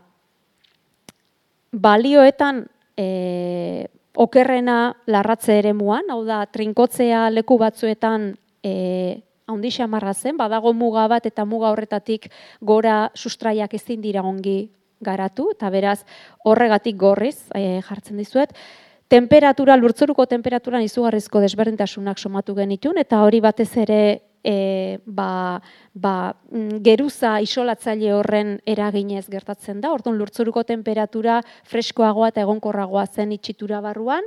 [1.72, 2.66] balioetan
[2.98, 8.34] e, okerrena larratze ere muan, hau da, trinkotzea leku batzuetan
[8.66, 8.74] e,
[9.50, 12.30] haundi xamarra zen, badago muga bat eta muga horretatik
[12.62, 14.70] gora sustraiak ezin dira ongi
[15.04, 16.00] garatu, eta beraz
[16.48, 18.54] horregatik gorriz e, jartzen dizuet
[19.14, 24.00] temperatura, lurtzoruko temperaturan izugarrizko desberdintasunak somatu genitun, eta hori batez ere
[24.42, 25.62] e, ba,
[25.94, 26.16] ba,
[26.50, 33.84] mm, geruza isolatzaile horren eraginez gertatzen da, orduan lurtzoruko temperatura freskoagoa eta egonkorragoa zen itxitura
[33.86, 34.26] barruan,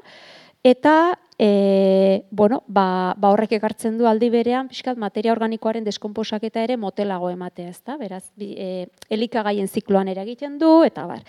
[0.63, 6.79] eta e, bueno, ba, ba horrek ekartzen du aldi berean, pixkat materia organikoaren deskomposaketa ere
[6.79, 7.99] motelago ematea, ezta?
[7.99, 11.27] Beraz, e, elikagaien zikloan eragiten du, eta bar.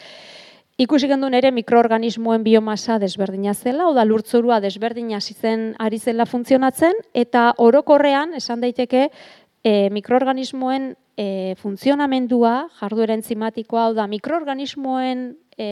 [0.78, 7.48] Ikusi gendun ere mikroorganismoen biomasa desberdina zela, oda lurtzurua desberdina zizen ari zela funtzionatzen, eta
[7.58, 9.08] orokorrean, esan daiteke,
[9.66, 15.24] e, mikroorganismoen e, funtzionamendua, jarduera enzimatikoa, oda mikroorganismoen
[15.58, 15.70] e,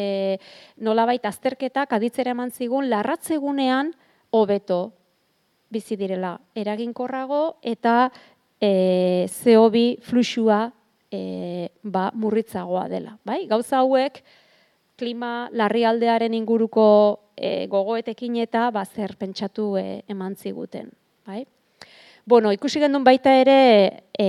[0.82, 3.92] nolabait azterketak aditzera eman zigun, larratzegunean
[4.34, 4.80] hobeto
[5.70, 8.08] bizi direla eraginkorrago, eta
[8.58, 10.64] e, zehobi fluxua
[11.14, 13.20] e, ba, murritzagoa dela.
[13.22, 13.44] Bai?
[13.46, 14.24] Gauza hauek,
[14.98, 16.86] klima larrialdearen inguruko
[17.36, 20.90] e, gogoetekin eta ba, zer pentsatu e, eman ziguten.
[21.28, 21.46] Bai?
[22.26, 23.58] Bueno, ikusi gendun baita ere
[24.18, 24.28] e,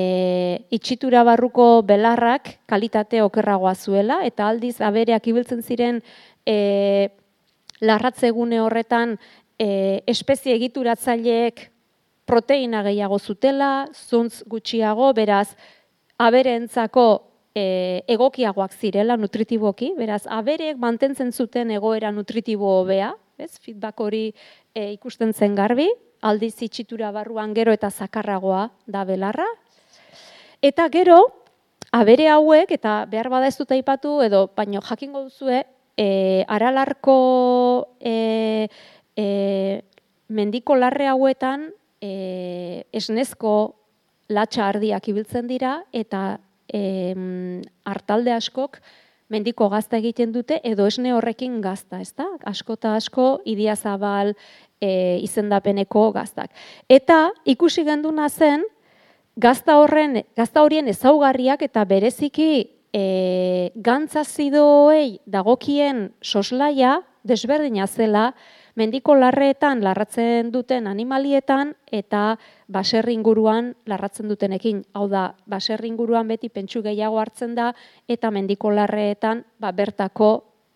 [0.75, 6.03] itxitura barruko belarrak kalitate okerragoa zuela, eta aldiz abereak ibiltzen ziren
[6.45, 7.09] e,
[7.81, 9.17] larratzegune horretan
[9.59, 11.71] e, espezie egituratzaileek
[12.29, 15.55] proteina gehiago zutela, zuntz gutxiago, beraz,
[16.19, 17.07] aberentzako
[17.57, 24.27] e, egokiagoak zirela nutritiboki, beraz, aberek mantentzen zuten egoera nutritibo hobea, ez, feedback hori
[24.75, 25.89] e, ikusten zen garbi,
[26.21, 29.47] aldiz itxitura barruan gero eta zakarragoa da belarra.
[30.65, 31.19] Eta gero,
[31.93, 35.65] abere hauek, eta behar bada ez dut aipatu, edo baino jakingo duzue,
[35.97, 37.17] e, aralarko
[38.01, 38.69] e,
[39.17, 39.27] e,
[40.29, 43.77] mendiko larre hauetan e, esnezko
[44.29, 46.41] latxa ardiak ibiltzen dira, eta
[46.73, 47.15] e,
[47.85, 48.81] hartalde askok
[49.29, 52.29] mendiko gazta egiten dute edo esne horrekin gazta, ezta?
[52.47, 54.35] Asko eta asko idia zabal
[54.81, 56.53] e, izendapeneko gaztak.
[56.89, 58.65] Eta ikusi genduna zen
[59.37, 62.51] gazta horren gazta horien ezaugarriak eta bereziki
[62.95, 68.31] e, gantzazidoei dagokien soslaia desberdina zela
[68.77, 72.37] mendiko larreetan larratzen duten animalietan eta
[72.69, 74.83] baserri inguruan larratzen dutenekin.
[74.95, 77.73] Hau da, baserri inguruan beti pentsu gehiago hartzen da
[78.09, 80.31] eta mendiko larreetan ba, bertako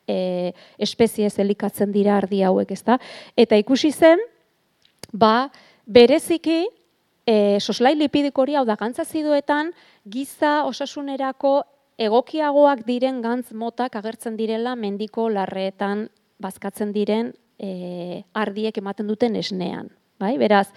[0.08, 2.98] e, espezie elikatzen dira ardi hauek, ezta?
[3.36, 4.22] Eta ikusi zen,
[5.12, 5.50] ba,
[5.86, 6.64] bereziki
[7.26, 9.74] e, soslai lipidikori hau da gantzazidoetan
[10.08, 11.60] giza osasunerako
[12.00, 16.08] egokiagoak diren gantz motak agertzen direla mendiko larreetan
[16.40, 19.90] bazkatzen diren e, ardiek ematen duten esnean.
[20.20, 20.37] Bai?
[20.40, 20.68] Beraz,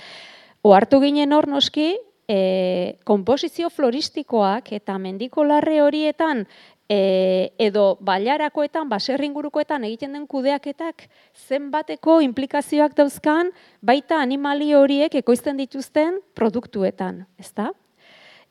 [0.63, 1.93] ohartu ginen hor noski,
[2.27, 6.45] e, komposizio floristikoak eta mendiko larre horietan
[6.89, 11.07] e, edo bailarakoetan, baserringurukoetan egiten den kudeaketak
[11.47, 17.71] zenbateko implikazioak dauzkan baita animali horiek ekoizten dituzten produktuetan, ezta?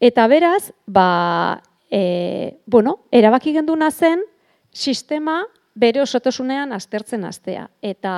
[0.02, 4.24] Eta beraz, ba, e, bueno, erabaki genduna zen
[4.72, 5.44] sistema
[5.74, 7.68] bere osotasunean aztertzen astea.
[7.82, 8.14] Eta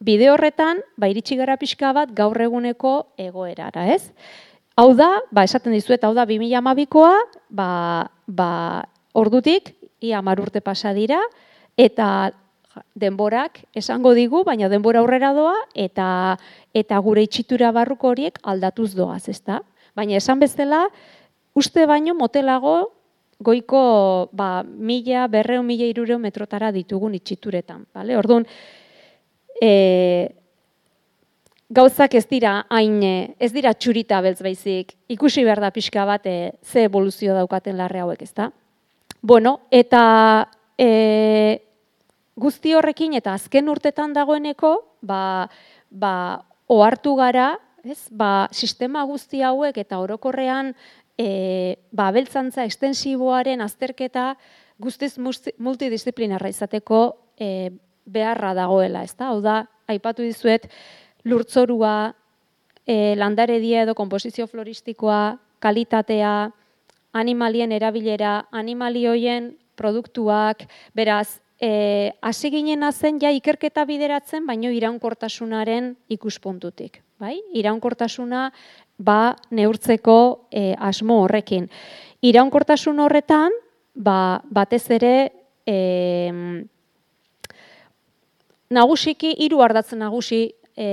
[0.00, 4.12] bide horretan, ba, iritsi gara pixka bat gaur eguneko egoerara, ez?
[4.78, 7.14] Hau da, ba, esaten dizuet, hau da, 2012koa,
[7.50, 7.70] ba,
[8.26, 8.50] ba,
[9.18, 11.18] ordutik, ia marurte pasa dira,
[11.74, 12.30] eta
[12.94, 16.38] denborak esango digu, baina denbora aurrera doa, eta
[16.76, 19.62] eta gure itxitura barruko horiek aldatuz doaz, ezta?
[19.98, 20.86] Baina esan bezala,
[21.58, 22.92] uste baino motelago
[23.38, 27.84] goiko ba, mila, berreo, mila irureo metrotara ditugun itxituretan.
[27.94, 28.16] Bale?
[28.18, 28.46] Orduan,
[29.62, 29.70] e,
[31.70, 32.98] gauzak ez dira hain,
[33.38, 38.02] ez dira txurita beltz baizik, ikusi behar da pixka bat e, ze evoluzio daukaten larre
[38.02, 38.50] hauek, ezta?
[39.22, 41.60] Bueno, eta e,
[42.38, 45.48] guzti horrekin eta azken urtetan dagoeneko, ba,
[45.90, 46.14] ba,
[46.66, 47.52] ohartu gara,
[47.86, 48.08] ez?
[48.10, 50.74] Ba, sistema guzti hauek eta orokorrean
[51.18, 54.30] e, ba, beltzantza estensiboaren azterketa
[54.78, 57.00] guztiz multidisciplinarra izateko
[57.34, 57.70] e,
[58.06, 59.32] beharra dagoela, ezta?
[59.32, 60.68] Hau da, aipatu dizuet,
[61.26, 62.14] lurtzorua,
[62.86, 66.32] e, landaredia edo komposizio floristikoa, kalitatea,
[67.18, 70.64] animalien erabilera, animalioien produktuak,
[70.94, 77.02] beraz, e, hasi ginen zen ja ikerketa bideratzen, baino iraunkortasunaren ikuspuntutik.
[77.18, 77.40] Bai?
[77.58, 78.52] Iraunkortasuna
[78.98, 81.68] ba, neurtzeko e, asmo horrekin.
[82.22, 83.54] Iraunkortasun horretan,
[83.94, 85.14] ba, batez ere,
[85.66, 85.78] e,
[88.74, 90.42] nagusiki, hiru ardatzen nagusi
[90.78, 90.88] e,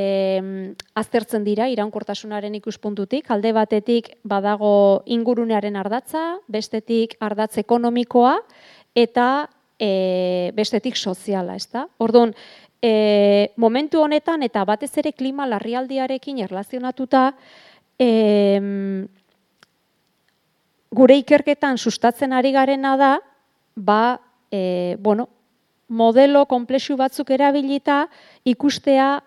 [0.97, 3.30] aztertzen dira iraunkortasunaren ikuspuntutik.
[3.34, 8.38] Alde batetik badago ingurunearen ardatza, bestetik ardatz ekonomikoa,
[8.95, 9.49] eta
[9.80, 11.86] e, bestetik soziala, ez da?
[11.99, 12.34] Orduan,
[12.82, 17.32] e, momentu honetan eta batez ere klima larrialdiarekin erlazionatuta,
[18.00, 18.10] e,
[20.96, 23.14] gure ikerketan sustatzen ari garena da,
[23.76, 24.20] ba,
[24.52, 25.30] e, bueno,
[25.88, 28.08] modelo komplexu batzuk erabilita
[28.43, 29.22] ikustea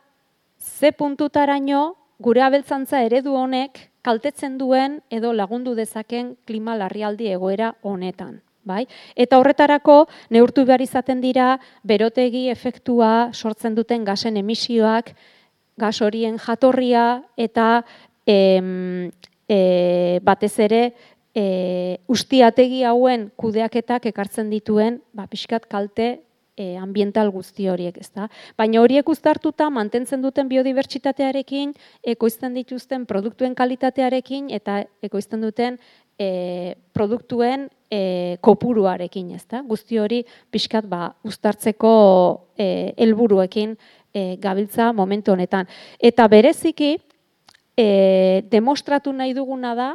[0.59, 8.41] ze puntutaraino gure abeltzantza eredu honek kaltetzen duen edo lagundu dezaken klima larrialdi egoera honetan
[8.69, 8.85] bai?
[9.17, 11.57] Eta horretarako neurtu behar izaten dira
[11.89, 15.15] berotegi efektua sortzen duten gasen emisioak,
[15.79, 17.85] gas horien jatorria eta
[18.29, 19.11] em,
[19.49, 20.83] e, batez ere
[21.35, 26.19] e, ustiategi hauen kudeaketak ekartzen dituen ba, pixkat kalte
[26.59, 28.29] e, ambiental guzti horiek, ezta?
[28.59, 31.73] Baina horiek uztartuta mantentzen duten biodibertsitatearekin,
[32.15, 35.79] ekoizten dituzten produktuen kalitatearekin eta ekoizten duten
[36.19, 39.63] e, produktuen e, kopuruarekin, ezta?
[39.67, 41.93] Guzti hori pixkat ba uztartzeko
[42.59, 43.77] e, helburuekin
[44.13, 45.71] e, gabiltza momentu honetan.
[46.03, 46.97] Eta bereziki
[47.79, 49.93] e, demostratu nahi duguna da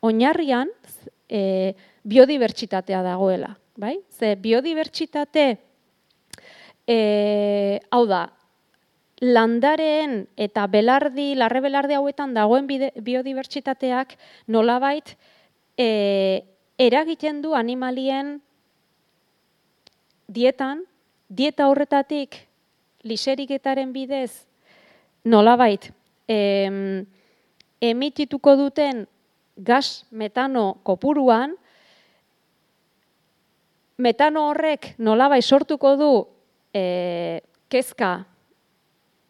[0.00, 0.70] oinarrian
[1.28, 1.74] e,
[2.06, 3.98] biodibertsitatea dagoela, bai?
[4.08, 5.46] Ze biodibertsitate
[6.88, 6.98] e,
[7.92, 8.22] hau da,
[9.20, 14.16] landareen eta belardi, larre belardi hauetan dagoen biodibertsitateak
[14.48, 15.16] nolabait
[15.76, 16.44] e,
[16.78, 18.38] eragiten du animalien
[20.28, 20.84] dietan,
[21.28, 22.46] dieta horretatik
[23.06, 24.46] liseriketaren bidez
[25.24, 25.90] nolabait
[26.28, 27.06] em,
[27.80, 29.06] emitituko duten
[29.56, 31.54] gas metano kopuruan,
[33.96, 36.10] metano horrek nolabait sortuko du
[36.74, 38.26] e, kezka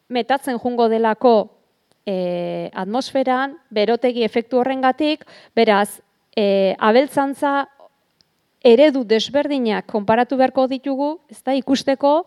[0.09, 1.49] metatzen jungo delako
[2.07, 5.25] e, atmosferan, berotegi efektu horrengatik,
[5.55, 5.99] beraz,
[6.35, 7.67] e, abeltzantza
[8.63, 12.25] eredu desberdinak konparatu beharko ditugu, ez da ikusteko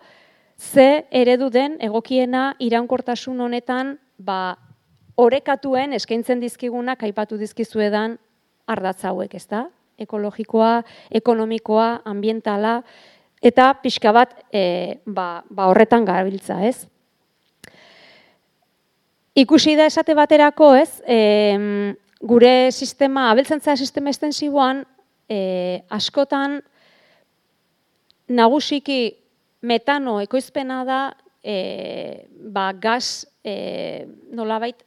[0.56, 4.56] ze eredu den egokiena iraunkortasun honetan ba,
[5.20, 8.16] orekatuen eskaintzen dizkigunak aipatu dizkizuedan
[8.70, 9.66] ardatza hauek, ez da?
[10.00, 10.80] Ekologikoa,
[11.20, 12.80] ekonomikoa, ambientala,
[13.42, 14.62] eta pixka bat e,
[15.04, 16.86] ba, ba horretan gabiltza, ez?
[19.40, 21.00] Ikusi da esate baterako, ez?
[21.04, 21.18] E,
[22.20, 24.84] gure sistema, abeltzantza sistema estensiboan,
[25.28, 26.58] e, askotan
[28.30, 29.00] nagusiki
[29.66, 31.00] metano ekoizpena da,
[31.42, 31.56] e,
[32.52, 34.06] ba, gaz e,
[34.36, 34.84] nolabait,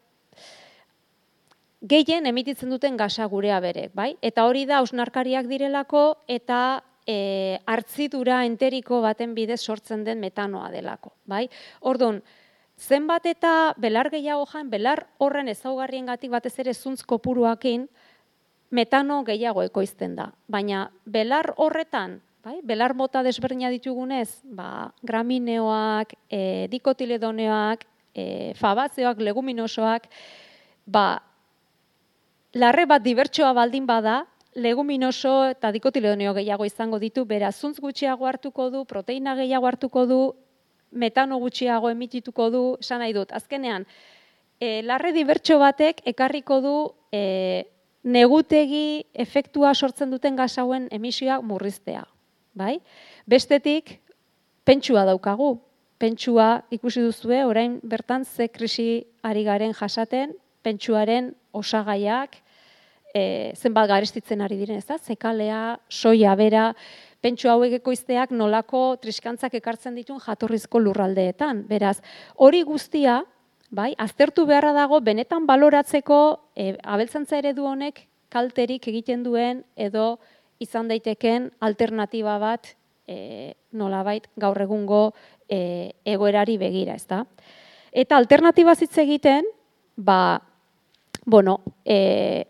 [1.83, 4.13] gehien emititzen duten gaza gurea berek, bai?
[4.21, 11.13] Eta hori da ausnarkariak direlako eta e, hartzidura enteriko baten bidez sortzen den metanoa delako,
[11.27, 11.49] bai?
[11.81, 12.21] Orduan,
[12.79, 17.87] zenbat eta belar gehiago jan, belar horren ezaugarriengatik batez ere zuntz kopuruakin,
[18.73, 20.31] metano gehiago ekoizten da.
[20.47, 28.25] Baina belar horretan, bai, belar mota desberdina ditugunez, ba, gramineoak, e, dikotiledoneoak, e,
[28.55, 30.09] fabazioak, leguminosoak,
[30.87, 31.05] ba,
[32.53, 34.23] larre bat dibertsoa baldin bada,
[34.53, 40.19] leguminoso eta dikotiledoneo gehiago izango ditu, bera zuntz gutxiago hartuko du, proteina gehiago hartuko du,
[40.91, 43.87] metano gutxiago emitituko du, esan nahi dut, azkenean,
[44.61, 46.75] e, larre dibertso batek ekarriko du
[47.11, 47.65] e,
[48.03, 52.05] negutegi efektua sortzen duten gas hauen emisioak murriztea,
[52.53, 52.77] bai?
[53.25, 53.97] Bestetik,
[54.63, 55.55] pentsua daukagu,
[55.97, 62.42] pentsua ikusi duzue, orain bertan ze krisi ari garen jasaten, pentsuaren osagaiak,
[63.13, 64.97] e, zenbat garestitzen ari diren, ez da?
[64.97, 66.71] Zekalea, soia bera,
[67.23, 71.63] pentsu hauek ekoizteak nolako triskantzak ekartzen ditun jatorrizko lurraldeetan.
[71.69, 71.99] Beraz,
[72.35, 73.21] hori guztia,
[73.71, 76.19] bai, aztertu beharra dago benetan baloratzeko
[76.55, 80.17] e, abeltzantza eredu honek kalterik egiten duen edo
[80.63, 82.73] izan daiteken alternatiba bat
[83.07, 85.03] e, nolabait gaur egungo
[85.47, 87.23] e, egoerari begira, ezta?
[87.93, 89.45] Eta alternatiba hitz egiten,
[89.95, 90.41] ba,
[91.25, 92.45] bueno, e,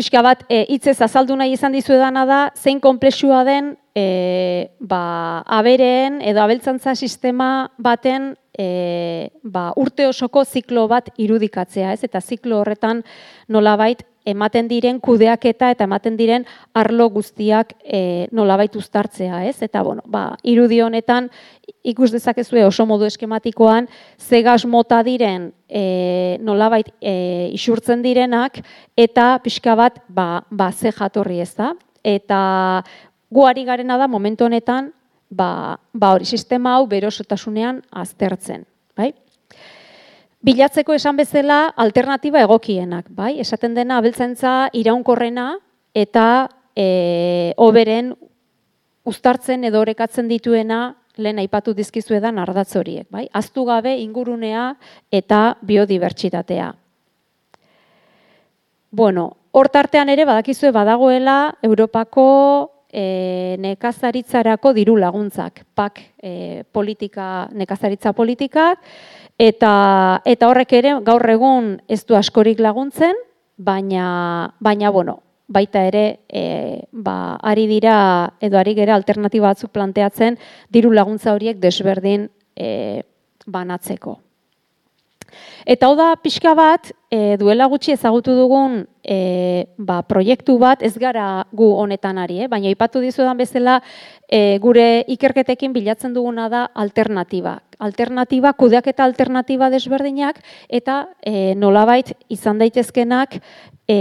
[0.00, 6.20] pixka bat e, hitzez azaldu nahi izan dizuedana da zein konplexua den e, ba, abereen
[6.24, 12.04] edo abeltzantza sistema baten e, ba, urte osoko ziklo bat irudikatzea, ez?
[12.08, 13.04] Eta ziklo horretan
[13.48, 19.60] nolabait ematen diren kudeaketa eta ematen diren arlo guztiak e, nolabait uztartzea, ez?
[19.62, 21.30] Eta bueno, ba, irudi honetan
[21.86, 28.60] ikus dezakezue oso modu eskematikoan ze gas mota diren e, nolabait e, isurtzen direnak
[28.96, 31.74] eta pixka bat ba, ba ze jatorri, ez da?
[32.04, 32.82] Eta
[33.30, 34.92] guari garena da momentu honetan
[35.30, 38.66] ba, ba hori sistema hau berosotasunean aztertzen,
[38.96, 39.12] bai?
[40.40, 43.34] Bilatzeko esan bezala alternativa egokienak, bai?
[43.42, 45.50] Esaten dena abeltzaintza iraunkorrena
[45.92, 48.14] eta e, oberen
[49.04, 53.26] uztartzen edo orekatzen dituena lehen aipatu dizkizu edan ardatz horiek, bai?
[53.36, 54.70] Aztu gabe ingurunea
[55.12, 56.72] eta biodibertsitatea.
[58.90, 62.24] Bueno, hortartean ere badakizue badagoela Europako
[62.88, 68.80] e, nekazaritzarako diru laguntzak, pak e, politika, nekazaritza politikak,
[69.40, 73.16] Eta, eta horrek ere gaur egun ez du askorik laguntzen,
[73.56, 76.42] baina, baina bueno, baita ere e,
[76.92, 77.94] ba, ari dira
[78.40, 80.36] edo ari gera alternatiba batzuk planteatzen
[80.68, 83.00] diru laguntza horiek desberdin e,
[83.46, 84.18] banatzeko.
[85.66, 90.94] Eta hau da pixka bat, e, duela gutxi ezagutu dugun e, ba, proiektu bat ez
[90.98, 92.48] gara gu honetan ari, eh?
[92.48, 93.80] baina ipatu dizudan bezala
[94.28, 97.58] e, gure ikerketekin bilatzen duguna da alternatiba.
[97.80, 103.40] Alternatiba, kudeak eta alternatiba desberdinak eta e, nolabait izan daitezkenak
[103.88, 103.98] e,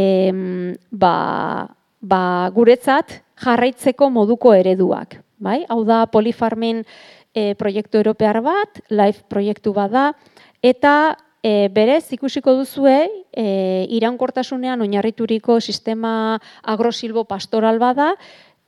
[0.92, 1.16] ba,
[2.02, 2.24] ba,
[2.56, 5.20] guretzat jarraitzeko moduko ereduak.
[5.40, 5.64] Bai?
[5.72, 6.84] Hau da polifarmin
[7.34, 10.06] e, proiektu europear bat, live proiektu bat da,
[10.62, 18.14] eta e, berez ikusiko duzue e, iraunkortasunean oinarrituriko sistema agrosilbo pastoral bada,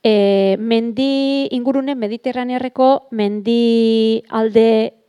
[0.02, 4.68] e, mendi ingurune mediterranearreko mendi alde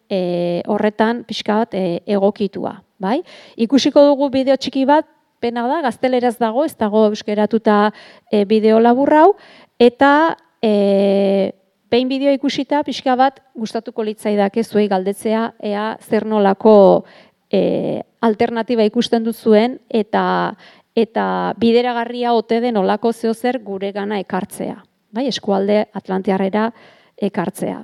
[0.10, 2.78] e, horretan pixka bat e, egokitua.
[3.04, 3.20] Bai?
[3.60, 5.08] Ikusiko dugu bideo txiki bat,
[5.44, 7.92] pena da, gazteleraz dago, ez dago euskeratuta
[8.32, 9.34] e, bideo laburrau,
[9.82, 11.52] eta e,
[11.94, 17.06] behin bideo ikusita pixka bat gustatuko litzaidake zuei galdetzea ea zer nolako
[17.54, 20.24] e, alternatiba ikusten duzuen eta
[20.98, 21.26] eta
[21.62, 24.76] bideragarria ote den olako zeo zer gure gana ekartzea,
[25.12, 26.68] bai, eskualde Atlantiarrera
[27.18, 27.84] ekartzea.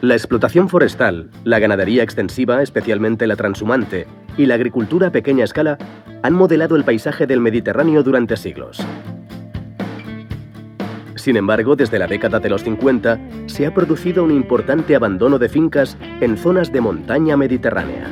[0.00, 5.78] La explotación forestal, la ganadería extensiva, especialmente la transhumante, y la agricultura a pequeña escala
[6.22, 8.80] han modelado el paisaje del Mediterráneo durante siglos.
[11.18, 15.48] Sin embargo, desde la década de los 50 se ha producido un importante abandono de
[15.48, 18.06] fincas en zonas de montaña mediterránea.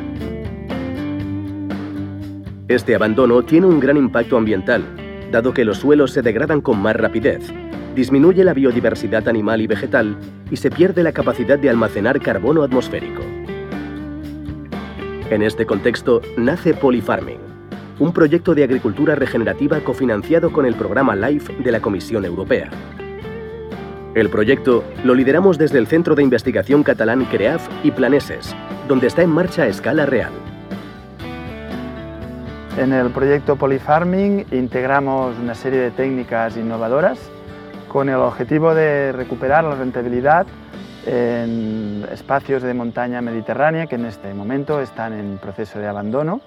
[2.66, 4.84] Este abandono tiene un gran impacto ambiental,
[5.30, 7.52] dado que los suelos se degradan con más rapidez,
[7.94, 10.16] disminuye la biodiversidad animal y vegetal
[10.50, 13.22] y se pierde la capacidad de almacenar carbono atmosférico.
[15.30, 17.45] En este contexto nace Polyfarming,
[17.98, 22.68] un proyecto de agricultura regenerativa cofinanciado con el programa LIFE de la Comisión Europea.
[24.14, 28.54] El proyecto lo lideramos desde el Centro de Investigación Catalán CREAF y Planeses,
[28.88, 30.32] donde está en marcha a escala real.
[32.78, 37.18] En el proyecto Polyfarming integramos una serie de técnicas innovadoras
[37.88, 40.46] con el objetivo de recuperar la rentabilidad
[41.06, 46.42] en espacios de montaña mediterránea que en este momento están en proceso de abandono.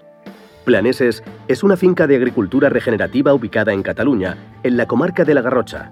[0.70, 5.42] Planeses es una finca de agricultura regenerativa ubicada en Cataluña, en la comarca de la
[5.42, 5.92] Garrocha.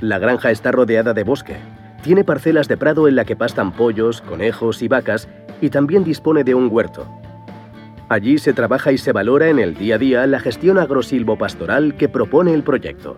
[0.00, 1.58] La granja está rodeada de bosque,
[2.02, 5.28] tiene parcelas de prado en la que pastan pollos, conejos y vacas
[5.60, 7.06] y también dispone de un huerto.
[8.08, 12.08] Allí se trabaja y se valora en el día a día la gestión agrosilvopastoral que
[12.08, 13.16] propone el proyecto.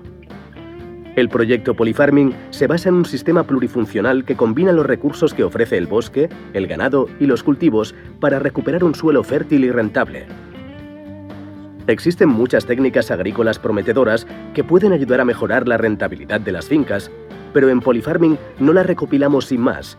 [1.16, 5.78] El proyecto Polyfarming se basa en un sistema plurifuncional que combina los recursos que ofrece
[5.78, 10.26] el bosque, el ganado y los cultivos para recuperar un suelo fértil y rentable.
[11.88, 17.12] Existen muchas técnicas agrícolas prometedoras que pueden ayudar a mejorar la rentabilidad de las fincas,
[17.52, 19.96] pero en Polyfarming no las recopilamos sin más,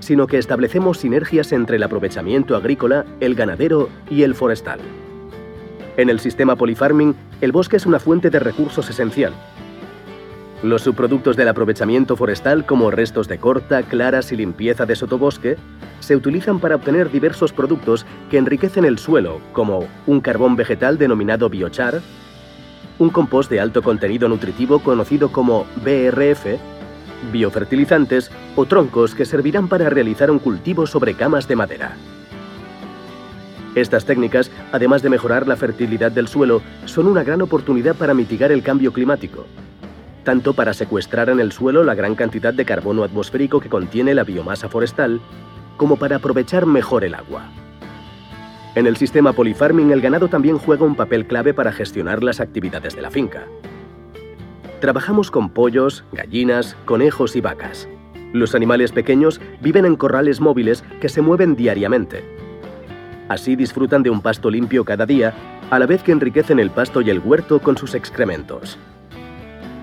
[0.00, 4.80] sino que establecemos sinergias entre el aprovechamiento agrícola, el ganadero y el forestal.
[5.98, 9.34] En el sistema Polyfarming, el bosque es una fuente de recursos esencial,
[10.62, 15.56] los subproductos del aprovechamiento forestal como restos de corta, claras y limpieza de sotobosque
[16.00, 21.50] se utilizan para obtener diversos productos que enriquecen el suelo, como un carbón vegetal denominado
[21.50, 22.00] biochar,
[22.98, 26.58] un compost de alto contenido nutritivo conocido como BRF,
[27.32, 31.96] biofertilizantes o troncos que servirán para realizar un cultivo sobre camas de madera.
[33.74, 38.50] Estas técnicas, además de mejorar la fertilidad del suelo, son una gran oportunidad para mitigar
[38.50, 39.44] el cambio climático
[40.26, 44.24] tanto para secuestrar en el suelo la gran cantidad de carbono atmosférico que contiene la
[44.24, 45.20] biomasa forestal,
[45.76, 47.44] como para aprovechar mejor el agua.
[48.74, 52.96] En el sistema polyfarming el ganado también juega un papel clave para gestionar las actividades
[52.96, 53.46] de la finca.
[54.80, 57.88] Trabajamos con pollos, gallinas, conejos y vacas.
[58.32, 62.24] Los animales pequeños viven en corrales móviles que se mueven diariamente.
[63.28, 65.32] Así disfrutan de un pasto limpio cada día,
[65.70, 68.76] a la vez que enriquecen el pasto y el huerto con sus excrementos.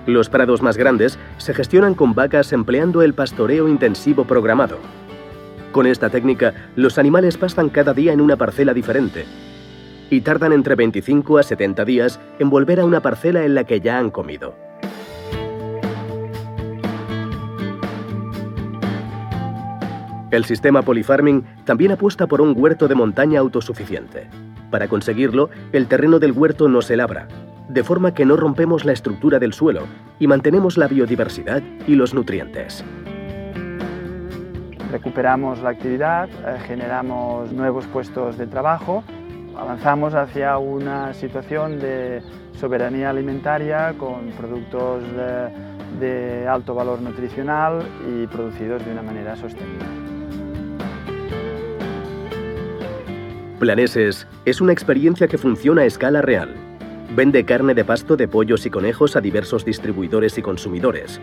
[0.06, 4.78] Los prados más grandes se gestionan con vacas empleando el pastoreo intensivo programado.
[5.72, 9.24] Con esta técnica, los animales pastan cada día en una parcela diferente
[10.10, 13.80] y tardan entre 25 a 70 días en volver a una parcela en la que
[13.80, 14.54] ya han comido.
[20.30, 24.28] El sistema Polyfarming también apuesta por un huerto de montaña autosuficiente.
[24.74, 27.28] Para conseguirlo, el terreno del huerto no se labra,
[27.68, 29.82] de forma que no rompemos la estructura del suelo
[30.18, 32.84] y mantenemos la biodiversidad y los nutrientes.
[34.90, 39.04] Recuperamos la actividad, eh, generamos nuevos puestos de trabajo,
[39.56, 42.20] avanzamos hacia una situación de
[42.58, 45.04] soberanía alimentaria con productos
[46.00, 47.80] de, de alto valor nutricional
[48.12, 50.13] y producidos de una manera sostenible.
[53.64, 56.54] Planeses es una experiencia que funciona a escala real
[57.16, 61.18] Vende carne de pasto de pollos y conejos a diversos distribuidores y consumidores.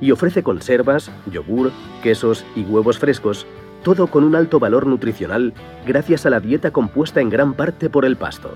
[0.00, 3.44] Y ofrece conservas, yogur, quesos y huevos frescos,
[3.82, 5.52] todo con un alto valor nutricional
[5.84, 8.54] gracias a la dieta compuesta en gran parte por el pasto.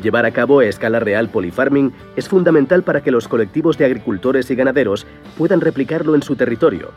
[0.00, 4.48] Llevar a cabo a escala real polyfarming es fundamental para que los colectivos de agricultores
[4.52, 6.92] y ganaderos puedan replicarlo en su territorio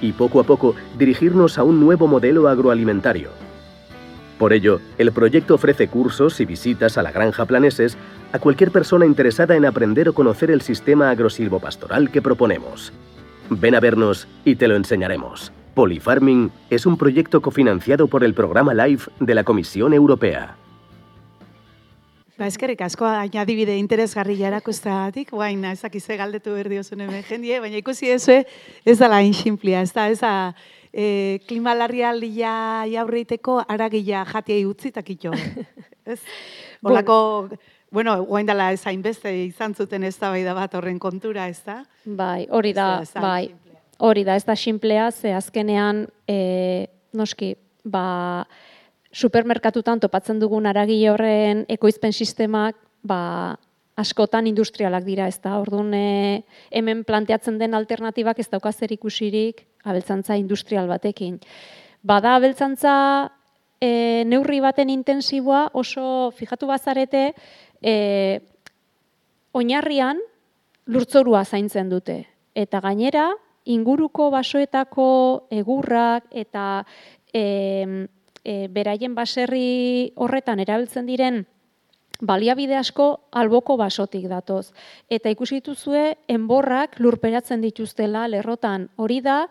[0.00, 3.43] y poco a poco dirigirnos a un nuevo modelo agroalimentario
[4.38, 7.96] por ello, el proyecto ofrece cursos y visitas a la granja Planeses
[8.32, 12.92] a cualquier persona interesada en aprender o conocer el sistema agrosilvopastoral que proponemos.
[13.48, 15.52] Ven a vernos y te lo enseñaremos.
[15.74, 20.56] Polyfarming es un proyecto cofinanciado por el programa LIFE de la Comisión Europea.
[22.34, 28.40] Ba, eskerrik asko añadibide interesgarria erakustagatik, guain ezakize galdetu berdiozun hemen jendie, baina ikusi ezue
[28.82, 30.32] ez dala inxinplia, ez da, ez da,
[30.94, 35.34] e, klima larrialdia jaurreiteko aragila jatia utzi takito.
[36.06, 36.20] Ez?
[36.84, 37.48] Olako,
[37.90, 41.82] bueno, guain dela ez hainbeste izan zuten ez da bat horren kontura, ez da?
[42.04, 43.54] Bai, hori da, bai,
[43.98, 48.44] hori da, ez da simplea, ze azkenean, e, noski, ba,
[49.12, 53.56] supermerkatutan topatzen dugun aragile horren ekoizpen sistemak, ba,
[53.96, 59.64] askotan industrialak dira, ez da, orduan e, hemen planteatzen den alternatibak ez dauka zer ikusirik
[59.84, 61.38] abeltzantza industrial batekin.
[62.02, 62.94] Bada abeltzantza
[63.80, 67.32] e, neurri baten intensiboa oso fijatu bazarete
[67.82, 67.94] e,
[69.52, 70.20] oinarrian
[70.86, 72.24] lurtzorua zaintzen dute.
[72.54, 73.30] Eta gainera,
[73.64, 75.08] inguruko basoetako
[75.50, 76.84] egurrak eta
[77.32, 78.06] e,
[78.44, 81.44] e, beraien baserri horretan erabiltzen diren
[82.20, 84.72] baliabide asko alboko basotik datoz.
[85.10, 88.88] Eta ikusi dituzue enborrak lurperatzen dituztela lerrotan.
[88.96, 89.44] Hori da,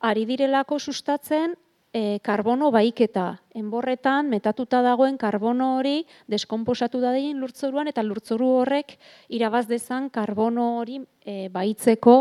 [0.00, 1.56] ari direlako sustatzen
[1.92, 3.28] e, karbono baiketa.
[3.56, 10.76] Enborretan metatuta dagoen karbono hori deskomposatu da egin lurtzoruan eta lurtzoru horrek irabaz dezan karbono
[10.80, 12.18] hori e, baitzeko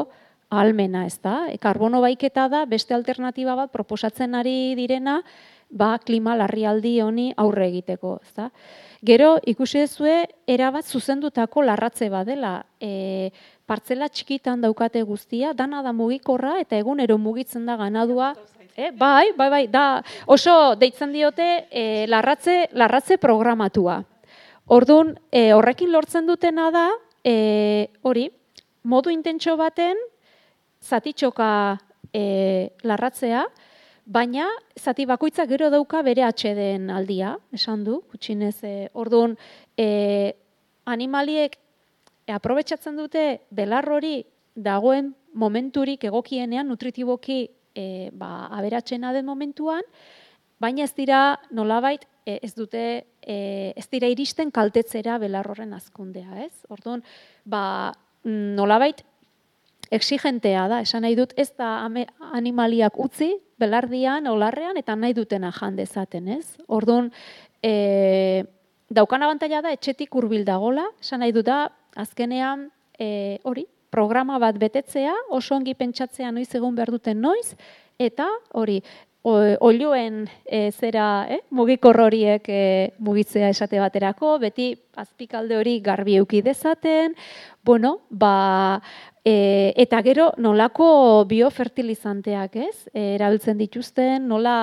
[0.50, 1.46] almena, ez da?
[1.52, 5.22] E, karbono baiketa da beste alternatiba bat proposatzen ari direna
[5.70, 8.50] ba klima larrialdi honi aurre egiteko, ez da?
[9.06, 12.56] Gero, ikusi dezue, erabat zuzendutako larratze badela.
[12.80, 13.32] E,
[13.66, 18.34] partzela txikitan daukate guztia, dana da mugikorra, eta egunero mugitzen da ganadua.
[18.76, 24.02] E, bai, bai, bai, da, oso deitzen diote e, larratze, larratze programatua.
[24.76, 26.90] Orduan, e, horrekin lortzen dutena da,
[27.24, 28.28] e, hori,
[28.84, 29.98] modu intentso baten,
[30.84, 31.50] zatitxoka
[32.14, 33.46] e, larratzea,
[34.06, 39.38] baina zati bakoitza gero dauka bere atxeden aldia, esan du, gutxinez, e, orduan,
[39.78, 40.36] e,
[40.86, 41.58] animaliek
[42.26, 44.20] e, aprobetsatzen dute belar hori
[44.56, 47.40] dagoen momenturik egokienean, nutritiboki
[47.76, 49.84] e, ba, aberatzena den momentuan,
[50.60, 52.86] baina ez dira nolabait e, ez dute
[53.22, 53.38] e,
[53.76, 56.54] ez dira iristen kaltetzera belar horren azkundea, ez?
[56.72, 57.04] Orduan,
[57.44, 57.94] ba,
[58.26, 59.04] nolabait
[59.94, 61.86] exigentea da, esan nahi dut ez da
[62.34, 66.58] animaliak utzi, belardian, olarrean, eta nahi dutena jan dezaten, ez?
[66.68, 67.12] Orduan,
[67.64, 68.44] e,
[68.90, 72.70] daukan abantaila da, etxetik hurbil dagola, esan nahi dut da, azkenean,
[73.00, 77.56] e, hori, programa bat betetzea, oso ongi pentsatzea noiz egun behar duten noiz,
[78.00, 78.82] eta hori,
[79.26, 84.68] olioen e, zera e, mugikor horiek e, mugitzea esate baterako, beti
[85.02, 87.16] azpikalde hori garbi euki dezaten,
[87.66, 88.82] bueno, ba,
[89.26, 94.58] e, eta gero nolako biofertilizanteak ez, e, erabiltzen dituzten, nola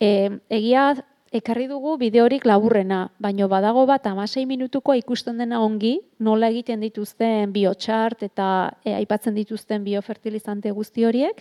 [0.00, 0.94] e, egia
[1.32, 7.52] ekarri dugu bideorik laburrena, baino badago bat amasei minutuko ikusten dena ongi, nola egiten dituzten
[7.54, 8.48] biotxart eta
[8.84, 11.40] e, aipatzen dituzten biofertilizante guzti horiek,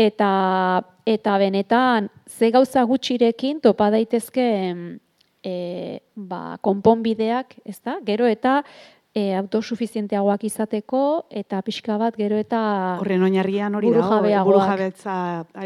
[0.00, 0.30] eta
[1.06, 4.46] eta benetan ze gauza gutxirekin topa daitezke
[5.44, 5.54] e,
[6.14, 7.98] ba, konponbideak, ezta?
[8.06, 8.62] Gero eta
[9.14, 11.02] e, autosufizienteagoak izateko
[11.42, 12.60] eta pixka bat gero eta
[13.02, 15.14] horren oinarrian hori da, burujabetza,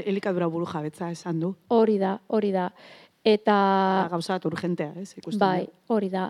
[0.05, 1.55] elikadura burujabetza esan du.
[1.75, 2.71] Hori da, hori da.
[3.25, 5.15] Eta ba, gauza bat urgentea, ez?
[5.17, 6.29] Ikusten bai, hori da.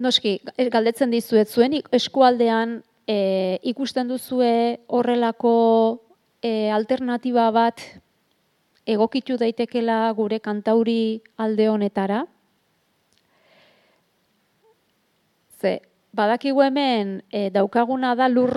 [0.00, 0.38] Noski,
[0.72, 2.78] galdetzen dizuet zuen eskualdean
[3.08, 5.54] e, ikusten duzue horrelako
[6.42, 7.80] e, alternatiba bat
[8.88, 12.24] egokitu daitekela gure kantauri alde honetara.
[15.60, 15.78] Ze,
[16.16, 18.52] badakigu hemen e, daukaguna da lur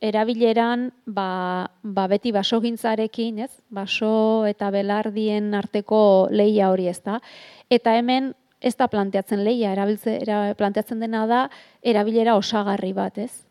[0.00, 3.52] erabileran ba, ba beti basogintzarekin, ez?
[3.68, 7.20] Baso eta belardien arteko leia hori ez da.
[7.70, 11.42] Eta hemen ez da planteatzen leia, erabiltze, era, planteatzen dena da
[11.82, 13.44] erabilera osagarri bat, ez?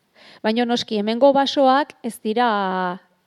[0.43, 2.47] Baina noski, hemengo basoak ez dira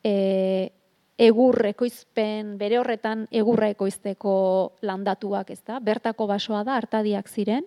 [0.02, 0.70] e,
[1.18, 4.34] egur ekoizpen, bere horretan egurra ekoizteko
[4.82, 5.78] landatuak, ez da?
[5.82, 7.66] Bertako basoa da, hartadiak ziren,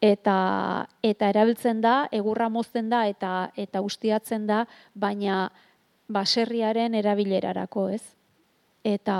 [0.00, 5.48] eta, eta erabiltzen da, egurra mozten da, eta, eta ustiatzen da, baina
[6.08, 8.02] baserriaren erabilerarako, ez?
[8.86, 9.18] Eta,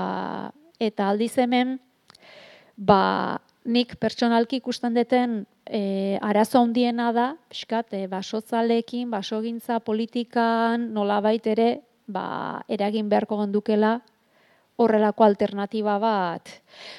[0.79, 1.77] eta aldiz hemen,
[2.75, 11.45] ba, nik pertsonalki ikusten deten e, arazo handiena da, pixkat, e, basotzalekin, basogintza politikan, nolabait
[11.47, 11.69] ere,
[12.07, 13.99] ba, eragin beharko gondukela
[14.79, 16.49] horrelako alternatiba bat.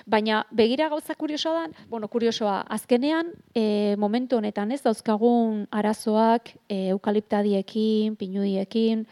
[0.06, 6.90] Baina begira gauza kuriosoa da, bueno, kuriosoa, azkenean e, momentu honetan ez dauzkagun arazoak e,
[6.92, 9.06] eukaliptadiekin, pinudiekin,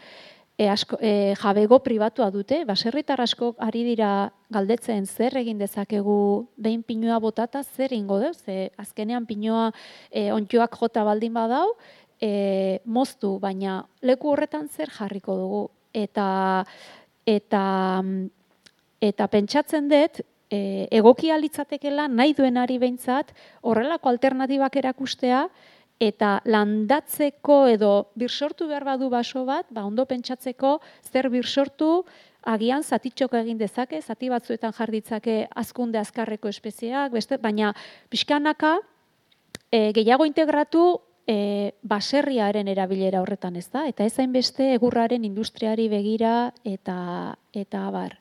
[0.59, 6.83] e, asko, e, jabego pribatua dute, baserritar asko ari dira galdetzen zer egin dezakegu behin
[6.83, 9.71] pinua botata zer ingo deu, ze azkenean pinua
[10.11, 11.73] e, ontioak jota baldin badau,
[12.21, 15.63] e, moztu, baina leku horretan zer jarriko dugu?
[15.95, 16.65] Eta
[17.25, 17.63] eta
[19.01, 20.21] eta pentsatzen dut
[20.51, 25.47] e, egokia litzatekela nahi duenari behintzat horrelako alternatibak erakustea
[25.99, 30.79] eta landatzeko edo birsortu behar badu baso bat, ba ondo pentsatzeko
[31.11, 32.05] zer birsortu
[32.47, 37.73] agian zatitxok egin dezake, zati batzuetan jarditzake azkunde azkarreko espeziak, beste, baina
[38.09, 38.77] pixkanaka
[39.71, 46.53] e, gehiago integratu e, baserriaren erabilera horretan ez da, eta ez hainbeste egurraren industriari begira
[46.63, 48.17] eta eta abar.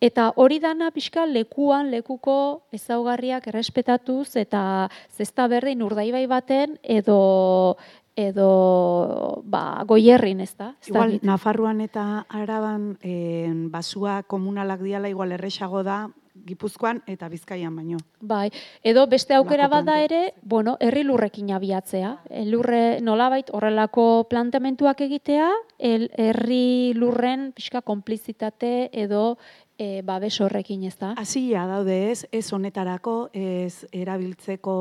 [0.00, 7.76] Eta hori dana pixka lekuan, lekuko ezaugarriak errespetatuz eta zesta berdin urdaibai baten edo
[8.18, 10.72] edo ba, goierrin, ez da?
[10.86, 16.08] igual, Nafarruan eta Araban eh, basua komunalak diala igual erresago da
[16.46, 17.98] Gipuzkoan eta Bizkaian baino.
[18.20, 18.48] Bai,
[18.86, 22.12] edo beste aukera bada ere, bueno, herri lurrekin abiatzea.
[22.46, 29.38] Lurre nolabait horrelako planteamentuak egitea, el herri lurren pixka konplizitate edo
[29.78, 31.12] e, babes horrekin, ez da?
[31.16, 34.76] Hasia daude ez, ez honetarako, ez erabiltzeko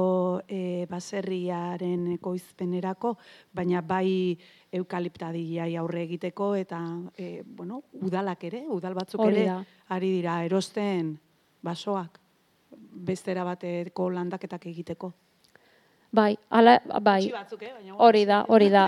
[0.49, 3.13] e, baserriaren ekoizpenerako,
[3.55, 4.35] baina bai
[4.73, 6.81] eukaliptadiai aurre egiteko eta
[7.15, 9.45] e, bueno, udalak ere, udal batzuk ere,
[9.93, 11.13] ari dira erosten
[11.63, 12.19] basoak
[13.07, 15.13] bestera bateko landaketak egiteko.
[16.11, 17.27] Bai, ala, bai.
[17.29, 18.87] Eh, hori da, hori da.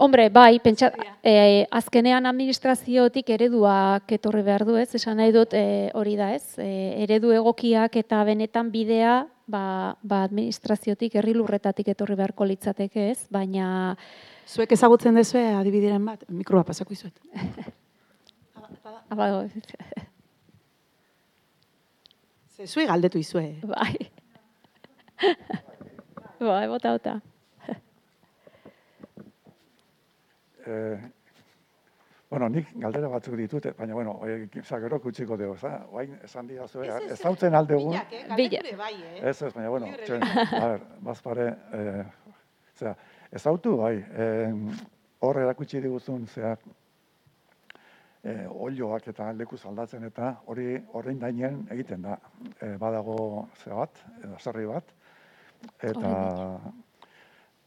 [0.00, 0.90] Hombre, bai, pentsa,
[1.22, 4.88] e, azkenean administraziotik ereduak etorri behar du, ez?
[4.96, 6.56] Esan nahi dut e, hori da, ez?
[6.56, 6.70] E,
[7.04, 9.64] eredu egokiak eta benetan bidea, ba,
[10.00, 13.26] ba administraziotik, herri lurretatik etorri beharko litzateke, ez?
[13.32, 13.96] Baina,
[14.50, 17.20] Zuek ezagutzen dezue adibideren bat, mikroa pasako izuet.
[19.10, 19.28] Aba,
[22.56, 23.60] Ze zuei galdetu izue.
[23.68, 23.94] bai.
[26.40, 27.20] Bai, bota, bota.
[30.66, 30.98] Eh,
[32.30, 35.86] bueno, nik galdera batzuk ditut, baina, bueno, e, gero kutsiko dugu, ez da?
[35.90, 37.96] Oain, esan dira zue, ez zautzen aldegun,
[38.36, 38.62] Bila.
[38.78, 39.14] bai, eh?
[39.30, 42.04] ez ez, baina, bueno, txen, a ber, bazpare, eh,
[42.76, 42.94] zera,
[43.32, 44.52] ez zautu, bai, eh,
[45.26, 46.54] hor erakutsi diguzun, zera,
[48.24, 52.18] eh, olioak eta lekuz aldatzen eta hori horrein dainen egiten da.
[52.60, 54.94] Eh, badago ze bat, edo sarri bat,
[55.82, 56.12] eta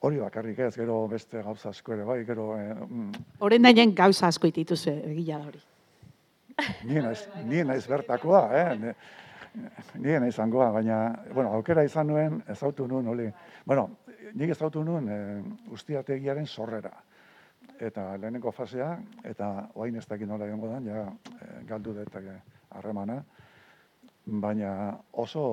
[0.04, 4.48] hori bakarrik ez, gero beste gauza asko ere, bai, gero, eh, mm, dainen gauza asko
[4.48, 5.62] itituzue, egila da hori.
[6.86, 8.94] Nien naiz, nien naiz bertakoa, eh?
[10.02, 10.98] Nien izangoa, baina,
[11.34, 13.30] bueno, aukera izan nuen, ezautu nuen, hori.
[13.66, 13.90] Bueno,
[14.34, 15.18] nik ezautu nuen e,
[15.74, 16.92] ustiategiaren sorrera.
[17.80, 18.90] Eta lehenengo fasea,
[19.30, 21.06] eta oain ez dakit nola egongo dan, ja,
[21.38, 22.18] e, galdu dut
[22.74, 23.22] harremana,
[24.26, 25.44] baina oso,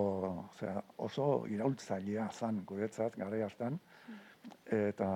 [0.51, 3.79] osea, oso iraultzailea zan guretzat, gara hartan,
[4.71, 5.09] eta,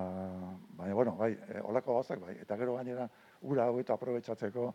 [0.76, 3.08] baina, bueno, bai, e, olako gauzak, bai, eta gero gainera,
[3.42, 4.72] ura hau eta aprobetsatzeko,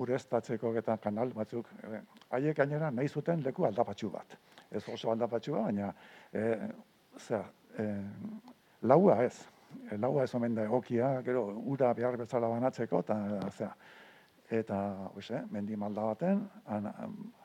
[0.00, 2.02] ureztatzeko eta kanal batzuk, e,
[2.36, 4.36] haiek gainera nahi zuten leku aldapatxu bat.
[4.70, 5.92] Ez oso aldapatxua, baina,
[6.32, 6.44] e,
[7.18, 7.46] zera,
[7.78, 7.88] e,
[8.82, 9.34] laua ez,
[9.98, 13.16] laua ez omen da egokia, gero ura behar bezala banatzeko, eta,
[13.50, 13.74] zera,
[14.50, 16.90] eta, oize, mendi malda baten, han,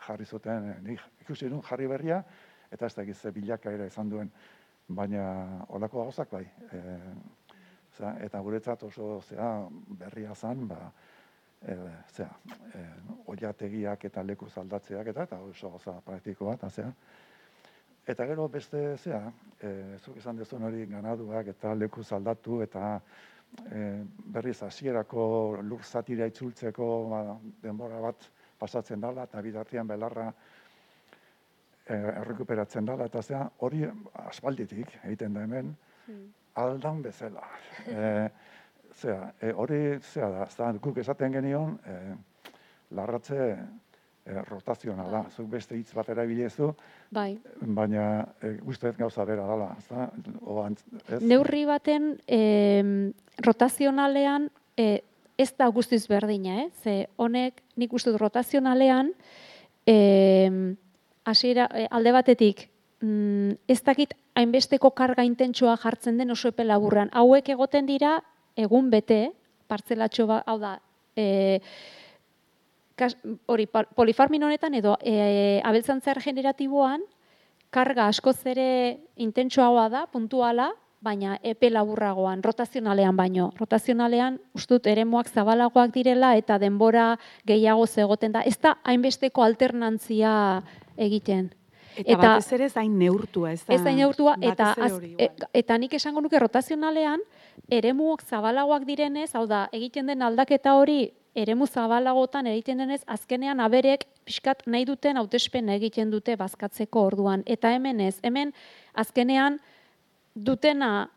[0.08, 2.24] jarri zuten, e, nik ikusi duen jarri berria,
[2.72, 4.32] eta ez da ze bilakaera izan duen,
[4.88, 6.46] baina olako gauzak bai.
[6.72, 6.82] E,
[7.98, 9.68] zera, eta guretzat oso zera,
[10.00, 10.92] berria zan, ba,
[11.62, 11.78] e,
[12.14, 12.40] zera,
[12.74, 12.84] e,
[13.28, 16.94] oiategiak eta leku aldatzeak eta eta oso gauza praktiko bat, zera.
[18.06, 23.00] Eta gero beste zea, e, zuk esan dezun hori ganaduak eta leku aldatu eta
[23.72, 24.04] e,
[24.36, 25.26] berriz hasierako
[25.62, 27.22] lur zatira itzultzeko ba,
[27.64, 28.30] denbora bat
[28.60, 30.30] pasatzen dala eta bidartean belarra
[31.88, 33.86] e, errekuperatzen dala eta zea hori
[34.26, 35.76] aspalditik egiten da hemen
[36.56, 37.44] aldan bezala.
[37.88, 38.30] E,
[38.96, 42.16] zea, e, hori zea da, zera, guk esaten genion, e,
[42.96, 43.40] larratze
[44.26, 46.72] e, rotazionala, zuk beste hitz bat erabilezu,
[47.14, 47.38] Bai.
[47.62, 50.10] baina e, uste dut gauza bera dala, ezta?
[50.42, 51.22] O, antz- ez?
[51.22, 53.14] Neurri baten em,
[53.46, 55.02] rotazionalean e,
[55.38, 56.70] ez da guztiz berdina, eh?
[56.84, 59.12] Ze honek nik uste dut rotazionalean
[59.86, 59.98] e,
[61.26, 62.70] alde batetik
[63.02, 67.10] mm, ez dakit hainbesteko karga intentsua jartzen den oso epe laburran.
[67.14, 68.18] Hauek egoten dira
[68.56, 69.32] egun bete,
[69.68, 70.78] partzelatxo ba, hau da,
[71.18, 71.60] e,
[72.96, 77.04] kas, hori, polifarmin honetan edo e, abeltzantza regeneratiboan
[77.76, 78.68] karga askoz ere
[79.20, 80.72] intentsuagoa da, puntuala,
[81.06, 83.50] baina epe laburragoan, rotazionalean baino.
[83.60, 87.12] Rotazionalean, ustut, eremuak zabalagoak direla eta denbora
[87.46, 88.42] gehiago zegoten da.
[88.42, 90.32] Ez da hainbesteko alternantzia
[90.98, 91.52] egiten.
[91.96, 93.74] Eta, Eta- batez ere hain neurtua, ez da.
[93.76, 95.50] Ez da inaurtua, eta, az, e, igual.
[95.54, 97.22] eta nik esango nuke rotazionalean,
[97.72, 104.06] eremuak zabalagoak direnez, hau da, egiten den aldaketa hori, eremu zabalagotan egiten denez, azkenean aberek
[104.26, 107.44] pixkat nahi duten hautespen egiten dute bazkatzeko orduan.
[107.46, 108.54] Eta hemen ez, hemen
[108.94, 109.60] azkenean
[110.36, 111.10] dutena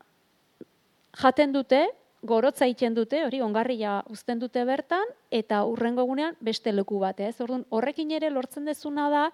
[1.23, 1.87] jaten dute,
[2.23, 7.37] gorotza egiten dute, hori ongarria uzten dute bertan, eta urrengo egunean beste leku bat, ez?
[7.41, 9.25] Orduan, horrekin ere lortzen dezuna da,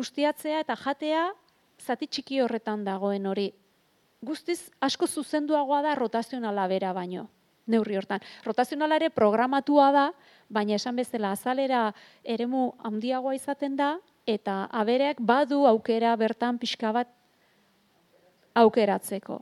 [0.00, 1.28] ustiatzea eta jatea
[1.84, 3.50] zati txiki horretan dagoen hori.
[4.24, 7.28] Guztiz asko zuzenduagoa da rotazionala bera baino,
[7.66, 8.20] neurri hortan.
[8.44, 10.04] Rotazionala ere programatua da,
[10.52, 11.86] baina esan bezala azalera
[12.24, 13.94] eremu handiagoa izaten da,
[14.26, 17.10] eta abereak badu aukera bertan pixka bat
[18.54, 19.40] aukeratzeko.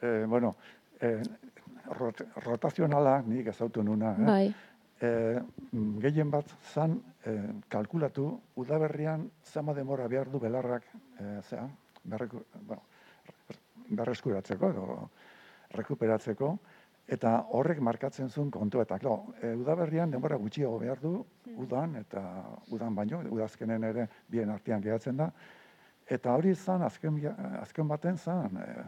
[0.00, 0.54] E, bueno,
[1.00, 1.16] e,
[1.98, 4.30] rot, rotazionala nik ezautu nuna, eh?
[4.30, 4.46] Bai,
[5.04, 5.08] E,
[6.00, 6.92] gehien bat zan
[7.26, 7.32] e,
[7.68, 8.28] kalkulatu
[8.62, 10.86] udaberrian zama demora behar du belarrak
[11.18, 11.64] e, zea,
[12.04, 12.80] berreku, bueno,
[13.98, 14.84] berreskuratzeko edo
[15.74, 16.52] rekuperatzeko,
[17.06, 18.80] eta horrek markatzen zuen kontu.
[18.80, 21.18] Eta, klo, e, udaberrian denbora gutxiago behar du,
[21.56, 22.22] udan, eta
[22.72, 25.30] udan baino, udazkenen ere bien artean gehatzen da.
[26.04, 27.20] Eta hori zan, azken,
[27.60, 28.84] azken baten zan, e,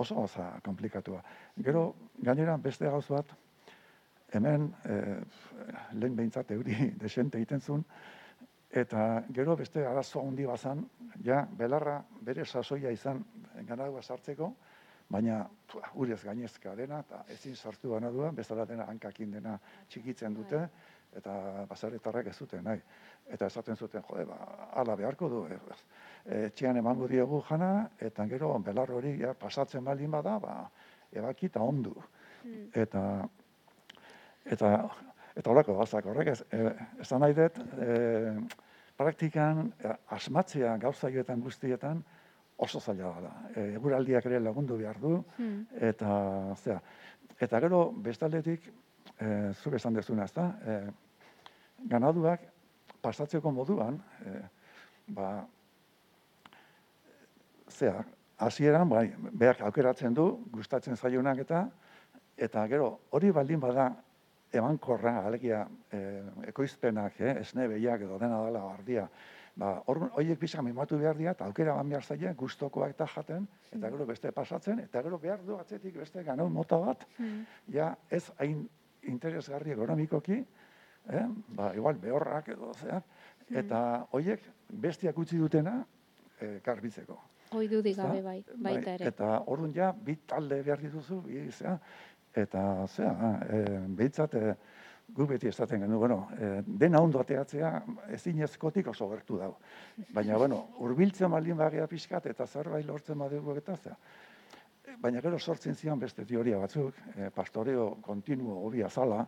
[0.00, 1.22] oso oza komplikatua.
[1.64, 3.32] Gero, gainera beste gauz bat,
[4.32, 5.20] hemen eh,
[5.92, 7.84] lehen behintzat euri desente egiten zuen,
[8.70, 10.84] eta gero beste arazo handi bazan,
[11.24, 13.24] ja, belarra bere sasoia izan
[13.66, 14.52] ganadua sartzeko,
[15.10, 19.56] baina pua, urez gainezka dena, eta ezin sartu ganadua, bezala dena hankakin dena
[19.90, 20.62] txikitzen dute,
[21.16, 22.80] eta basaretarrak ez zuten, nahi.
[23.30, 24.38] Eta esaten zuten, jode, ba,
[24.78, 25.58] ala beharko du, e,
[26.46, 30.56] etxean emango diogu jana, eta gero belar hori ja, pasatzen baldin bada, ba,
[31.12, 31.94] ebaki eta ondu.
[32.74, 33.04] Eta,
[34.46, 34.70] eta,
[35.36, 36.70] eta horako gazak horrek, ez, e,
[37.02, 38.38] esan nahi dut, e,
[39.00, 42.04] praktikan e, asmatzea gauza joetan guztietan
[42.60, 43.32] oso zaila da.
[43.54, 45.16] E, eguraldiak ere lagundu behar du,
[45.90, 46.12] eta,
[46.60, 46.80] zera,
[47.40, 48.68] eta gero bestaldetik,
[49.16, 50.78] e, zuk esan dezuna, ez da, e,
[51.90, 52.44] ganaduak
[53.00, 54.36] pasatzeko moduan, e,
[55.16, 55.30] ba,
[57.70, 58.04] zera,
[58.40, 61.64] hasieran bai, beak aukeratzen du, gustatzen zaionak eta,
[62.40, 63.90] eta gero, hori baldin bada,
[64.52, 66.00] emankorra, alegia, e,
[66.50, 69.06] ekoizpenak, eh, esne behiak edo dena dela ardia,
[69.56, 73.90] ba, horiek bizka mimatu behar dira, eta aukera ban behar zaila, guztokoak eta jaten, eta
[73.90, 77.06] gero beste pasatzen, eta gero behar du atzetik beste ganau mota bat,
[77.68, 78.68] ja ez hain
[79.02, 80.44] interesgarri ekonomikoki,
[81.08, 81.26] eh?
[81.56, 83.02] ba, igual behorrak edo, zea,
[83.50, 83.80] eta
[84.12, 85.80] horiek bestiak utzi dutena
[86.40, 86.60] eh,
[87.68, 88.02] dudik Ezta?
[88.06, 89.08] gabe bai, baita ere.
[89.08, 91.78] Eta orduan ja, bi talde behar dituzu, bi, zea,
[92.34, 94.54] eta zea, e, behitzat, e,
[95.14, 97.70] gu beti esaten genuen, bueno, e, dena ondo ateatzea
[98.16, 99.58] ezinezkotik oso gertu dago.
[100.14, 103.96] Baina, bueno, urbiltzen baldin bagea pixkat eta zerbait lortzen badugu eta zea.
[105.00, 109.24] Baina gero sortzen zian beste teoria batzuk, e, pastoreo kontinuo hobi azala,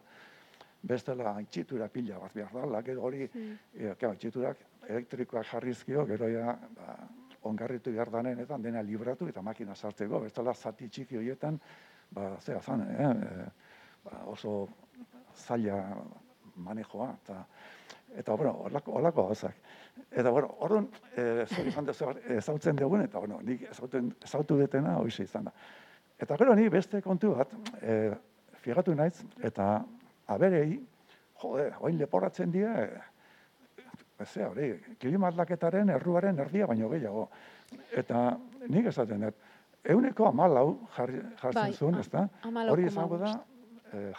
[0.83, 6.57] bestela itxitura pila bat behar dala, gero hori, e, claro, itxiturak elektrikoak jarrizkio, gero ja,
[6.77, 6.97] ba,
[7.49, 11.59] ongarritu behar danenetan dena libratu eta makina sartzeko, bestela zati txiki horietan,
[12.11, 13.47] ba, zera zan, eh,
[14.05, 14.69] ba, oso
[15.37, 15.79] zaila
[16.57, 17.45] manejoa, eta
[18.17, 19.55] eta bueno, horlako, horlako gauzak.
[20.11, 24.99] Eta bueno, orduan, eh, zer izan dezu, ezautzen dugun, eta bueno, nik ezauten, ezautu detena
[24.99, 25.53] hoize izan da.
[26.21, 28.13] Eta gero ni beste kontu bat, eh,
[28.63, 29.83] figatu naiz, eta
[30.29, 30.77] aberei,
[31.43, 33.01] jode, oin leporatzen dira, eh,
[34.25, 34.69] zea, hori,
[35.01, 37.29] klima aldaketaren erruaren erdia baino gehiago.
[37.97, 38.37] Eta
[38.69, 39.35] nik esaten dut,
[39.83, 42.29] euneko amalau jartzen Bai, zuen, a- ezta?
[42.43, 43.33] hamalau Hori izango da,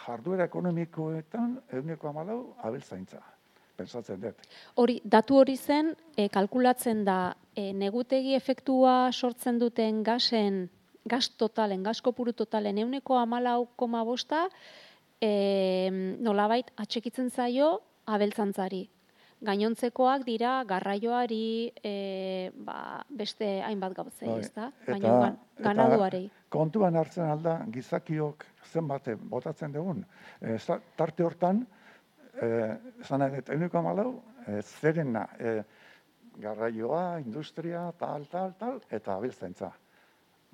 [0.06, 3.20] jarduera ekonomikoetan euneko amalau abeltzaintza.
[3.76, 4.36] Pentsatzen dut.
[4.78, 10.68] Hori, datu hori zen, e, kalkulatzen da, e, negutegi efektua sortzen duten gasen,
[11.04, 14.44] gas totalen, gas kopuru totalen euneko amalau koma bosta,
[15.20, 18.88] e, nolabait atxekitzen zaio abeltzantzari.
[19.44, 24.70] Gainontzekoak dira garraioari, e, ba, beste hainbat gauzei, Bai, ezta?
[24.86, 26.30] eta- Baina ganaduarei.
[26.54, 30.04] Kontuan hartzen alda gizakiok zenbate botatzen dugun.
[30.38, 30.54] E,
[30.96, 31.64] tarte hortan,
[32.34, 32.50] e,
[33.02, 34.10] esan nahi dut, euneko amalau,
[34.46, 35.56] e, zerena, e,
[36.38, 39.72] garraioa, industria, tal, tal, tal, eta abiltzaintza.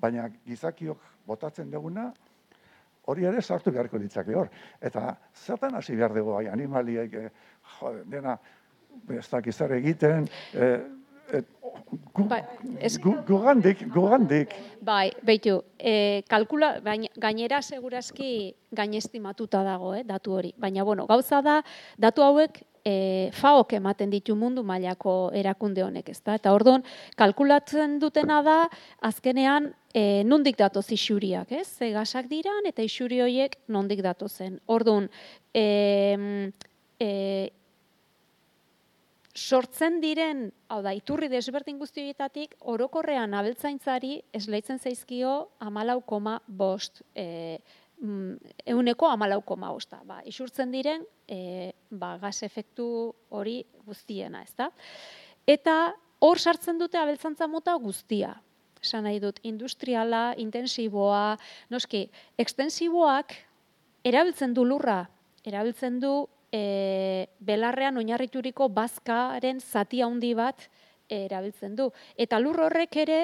[0.01, 2.07] Baina gizakiok botatzen duguna,
[3.11, 4.49] hori ere sartu beharko litzake hor.
[4.81, 7.13] Eta zertan hasi behar dugu, bai, animaliek,
[7.75, 8.37] jo, dena,
[9.17, 10.71] ez dakiz egiten, e,
[12.13, 12.41] gu, Bai,
[12.79, 13.83] ez- gu, gugandik.
[14.81, 20.53] Bai, beitu, e, kalkula, baina, gainera segurazki gainestimatuta dago, eh, datu hori.
[20.57, 21.61] Baina, bueno, gauza da,
[21.97, 26.35] datu hauek e, faok ematen ditu mundu mailako erakunde honek, ezta?
[26.39, 26.83] Eta orduan,
[27.19, 28.57] kalkulatzen dutena da,
[29.01, 31.67] azkenean, e, nondik datoz isuriak, ez?
[31.77, 34.59] Ze gasak diran, eta isuri horiek nondik datozen.
[34.67, 35.09] Orduan,
[35.53, 35.65] e,
[36.99, 37.51] e,
[39.41, 45.33] sortzen diren, hau da, iturri desberdin guzti horietatik, orokorrean abeltzaintzari esleitzen zaizkio
[45.63, 47.57] amalau koma bost, e,
[48.01, 50.01] mm, euneko amalau koma bosta.
[50.05, 52.87] Ba, isurtzen diren, e, ba, gas efektu
[53.29, 54.71] hori guztiena, ezta?
[55.47, 58.35] Eta hor sartzen dute abeltzantza mota guztia.
[58.81, 61.37] Esan nahi dut, industriala, intensiboa,
[61.69, 62.07] noski,
[62.41, 63.35] ekstensiboak
[64.03, 65.03] erabiltzen du lurra,
[65.45, 66.13] erabiltzen du
[66.51, 70.67] e, belarrean oinarrituriko bazkaren zati handi bat
[71.09, 71.89] erabiltzen du.
[72.15, 73.21] Eta lur horrek ere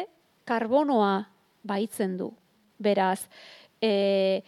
[0.48, 1.28] karbonoa
[1.68, 2.32] baitzen du.
[2.80, 3.28] Beraz,
[3.82, 4.42] e,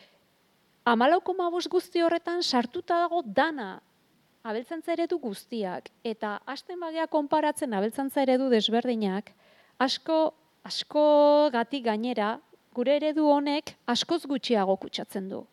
[0.86, 3.80] amalau koma bost guzti horretan sartuta dago dana
[4.43, 5.89] abeltzantza eredu guztiak.
[6.03, 9.34] Eta hasten bagea konparatzen abeltzantza eredu desberdinak,
[9.80, 12.38] asko, asko gatik gainera,
[12.73, 15.43] gure eredu honek askoz gutxiago kutsatzen du.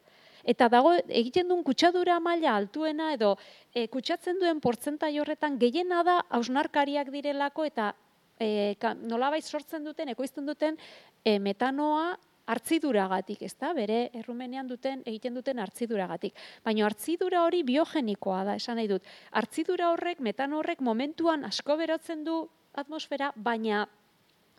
[0.46, 3.34] Eta dago egiten duen kutsadura maila altuena edo
[3.74, 7.90] e, kutsatzen duen portzentai horretan gehiena da hausnarkariak direlako eta
[8.38, 10.78] e, nolabait sortzen duten, ekoizten duten
[11.24, 12.14] e, metanoa
[12.46, 13.72] hartziduragatik, ezta?
[13.74, 16.36] Bere errumenean duten egiten duten hartziduragatik.
[16.64, 19.06] Baina hartzidura hori biogenikoa da, esan nahi dut.
[19.34, 22.44] Hartzidura horrek, metano horrek momentuan asko berotzen du
[22.78, 23.86] atmosfera, baina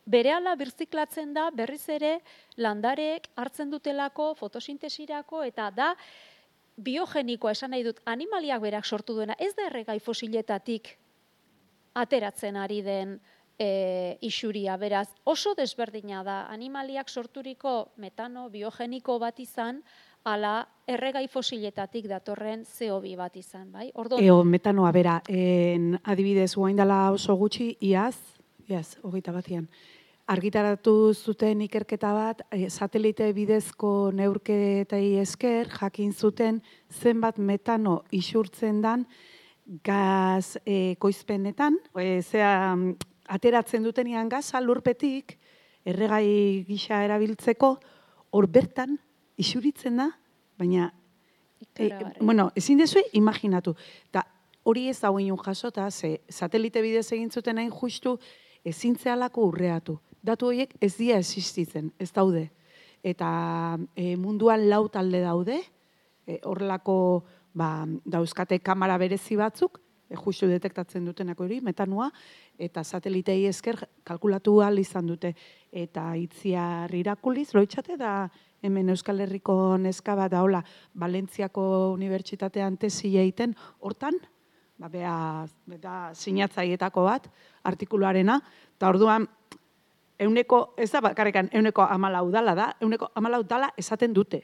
[0.08, 2.18] berehala birziklatzen da berriz ere
[2.58, 5.94] landareek hartzen dutelako fotosintesirako eta da
[6.78, 10.94] biogenikoa esan nahi dut animaliak berak sortu duena ez da erregai fosiletatik
[11.98, 13.18] ateratzen ari den
[13.58, 14.78] e, isuria.
[14.78, 19.82] Beraz, oso desberdina da animaliak sorturiko metano biogeniko bat izan,
[20.28, 23.90] ala erregai fosiletatik datorren CO2 bat izan, bai?
[23.96, 28.18] Ordo, Eo, metanoa bera, en, adibidez, guain dela oso gutxi, iaz,
[28.68, 29.70] iaz, hogeita batian,
[30.28, 36.62] argitaratu zuten ikerketa bat, e, satelite bidezko neurketei esker, jakin zuten
[36.92, 39.08] zenbat metano isurtzen dan
[39.84, 42.94] gaz e, koizpenetan, e, zea, mm,
[43.38, 45.38] ateratzen dutenian gaza lurpetik,
[45.88, 47.74] erregai gisa erabiltzeko,
[48.36, 48.98] hor bertan
[49.40, 50.12] isuritzen da,
[50.60, 50.92] baina
[51.78, 51.90] E,
[52.22, 53.76] bueno, ezin dezue imaginatu.
[54.12, 54.24] Ta
[54.68, 58.18] hori ez dago inun jasota, ze satelite bidez egin zuten hain justu
[58.66, 59.98] ezin zehalako urreatu.
[60.28, 62.50] Datu horiek ez dira existitzen, ez daude.
[63.06, 63.30] Eta
[63.96, 65.62] e, munduan lau talde daude,
[66.28, 66.98] e, horrelako
[67.56, 72.10] ba, dauzkate kamera berezi batzuk, e, justu detektatzen dutenako hori, metanua,
[72.60, 75.32] eta satelitei esker kalkulatu ahal izan dute.
[75.72, 78.18] Eta itziar irakuliz, loitxate da
[78.66, 80.64] hemen Euskal Herriko neska bat da, hola,
[81.00, 84.20] Valentziako Unibertsitatean tesi egiten, hortan,
[84.76, 85.18] ba, bea,
[85.72, 87.32] beta sinatzaietako bat,
[87.72, 88.42] artikuluarena,
[88.76, 89.32] eta orduan,
[90.20, 94.44] euneko, ez da bakarrekan, euneko amalau dala da, euneko amalau dala esaten dute.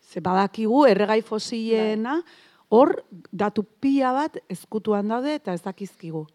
[0.00, 2.20] Ze badakigu erregai fosilena,
[2.70, 2.94] hor
[3.32, 6.26] datu pila bat ezkutuan daude eta ez dakizkigu.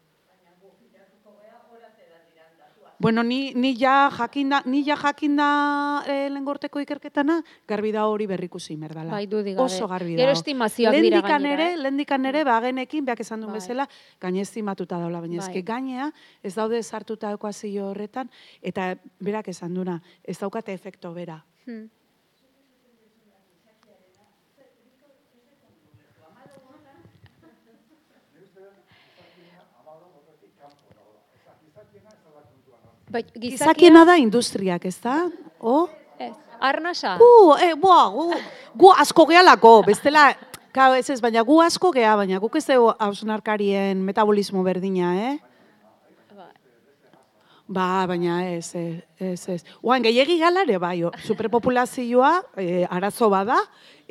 [2.97, 8.77] Bueno, ni, ni ja jakinda, ni ja jakinda eh, lengorteko ikerketana, garbi da hori berrikusi
[8.77, 9.11] merdala.
[9.11, 9.65] Bai, dudik gabe.
[9.65, 10.39] Oso garbi Gero dago.
[10.39, 11.77] estimazioak dira gainera, ere, eh?
[11.77, 13.59] lehendikan ere, bagenekin, beak esan duen Bai.
[13.59, 13.89] bezala,
[14.21, 15.61] gaine estimatuta daula, baina Bai.
[15.61, 16.11] gainea,
[16.43, 18.31] ez daude sartuta ekuazio horretan,
[18.61, 21.43] eta berak esan duna, ez daukate efekto bera.
[21.65, 21.89] Hmm.
[33.15, 35.21] Bai, Gizakiena da industriak, ez da?
[35.59, 35.85] O?
[36.19, 37.15] Ez, arnasa.
[37.21, 38.25] Gu, e, boa, gu,
[38.75, 40.33] gu asko gehalako, bestela,
[40.75, 45.37] Kao, ez ez, baina gu asko gea, baina guk ez dugu hausnarkarien metabolismo berdina, eh?
[47.65, 49.39] Ba, baina ez, ez, ez.
[49.53, 49.61] ez.
[49.79, 53.55] Oan, gehiagi galare, bai, superpopulazioa e, arazo bada,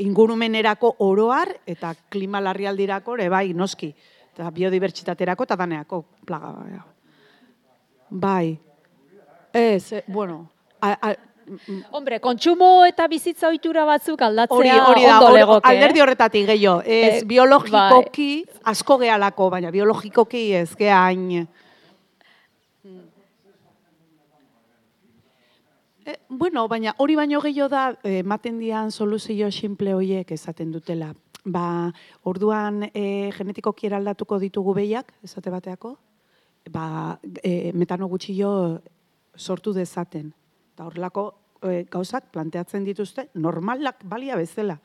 [0.01, 3.93] ingurumenerako oroar eta klima larrialdirako ere bai, noski.
[4.33, 6.81] Eta biodibertsitaterako eta daneako plaga.
[8.09, 8.74] bai.
[9.55, 9.63] Bai.
[9.63, 10.51] Ez, eh, bueno,
[10.81, 11.15] a, a,
[11.93, 15.69] Hombre, kontsumo eta bizitza ohitura batzuk aldatzea hori, hori da, ondo legoke.
[15.69, 16.81] alderdi horretatik gehiago.
[16.87, 18.29] Ez, Eh, biologikoki
[18.65, 21.47] asko gehalako, baina biologikoki ez gea hain.
[26.07, 31.15] Eh, bueno, baina hori baino gehiago da, eh, ematen dian soluzio simple hoiek esaten dutela.
[31.45, 31.93] Ba,
[32.23, 35.99] orduan e, genetikoki eraldatuko ditugu behiak, esate bateako,
[36.73, 38.81] ba, e, metano gutxillo
[39.37, 40.33] sortu dezaten.
[40.75, 41.27] Eta horrelako
[41.63, 44.79] e, gauzak planteatzen dituzte normalak balia bezala.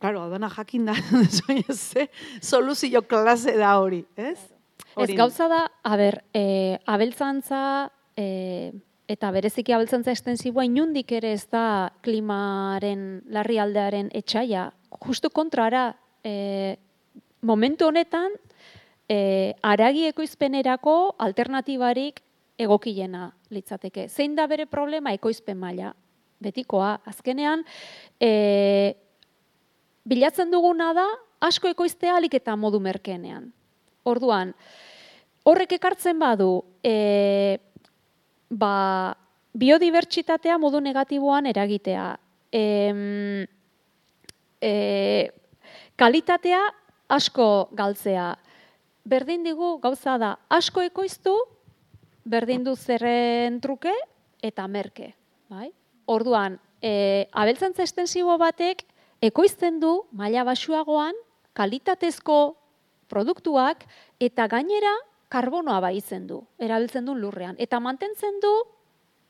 [0.00, 0.94] Claro, adana jakin da,
[1.74, 2.08] ze
[2.40, 4.38] soluzio klase da hori, ez?
[4.40, 8.72] Ez Hori- gauza da, a ber, e, abeltzantza e,
[9.10, 14.70] eta bereziki abeltzantza estensiboa inundik ere ez da klimaren larrialdearen etxaia.
[15.04, 16.78] Justu kontrara, e,
[17.42, 18.32] momentu honetan,
[19.08, 22.22] e, aragi ekoizpenerako alternatibarik
[22.60, 24.08] egokiena litzateke.
[24.08, 25.92] Zein da bere problema ekoizpen maila?
[26.40, 27.64] Betikoa, azkenean,
[28.20, 28.94] e,
[30.08, 31.06] bilatzen duguna da
[31.44, 33.50] asko ekoiztea alik eta modu merkenean.
[34.08, 34.54] Orduan,
[35.44, 37.58] horrek ekartzen badu, e,
[38.48, 39.14] ba,
[39.52, 42.06] biodibertsitatea modu negatiboan eragitea.
[42.52, 43.46] Em,
[44.60, 44.72] e,
[45.96, 46.60] kalitatea
[47.10, 48.32] asko galtzea.
[49.04, 51.34] Berdin digu gauza da, asko ekoiztu,
[52.24, 53.92] berdin du zerren truke
[54.42, 55.14] eta merke.
[55.50, 55.70] Bai?
[56.10, 58.84] Orduan, e, abeltzantza estensibo batek
[59.22, 61.16] ekoizten du maila basuagoan
[61.56, 62.56] kalitatezko
[63.10, 63.84] produktuak
[64.22, 64.92] eta gainera
[65.30, 67.56] karbonoa baitzen du, erabiltzen du lurrean.
[67.58, 68.52] Eta mantentzen du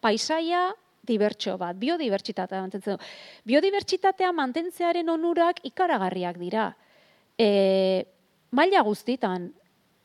[0.00, 0.70] paisaia
[1.06, 3.10] dibertso bat, biodibertsitatea mantentzen du.
[3.48, 6.70] Biodibertsitatea mantentzearen onurak ikaragarriak dira.
[7.40, 8.04] E,
[8.56, 9.48] maila guztitan,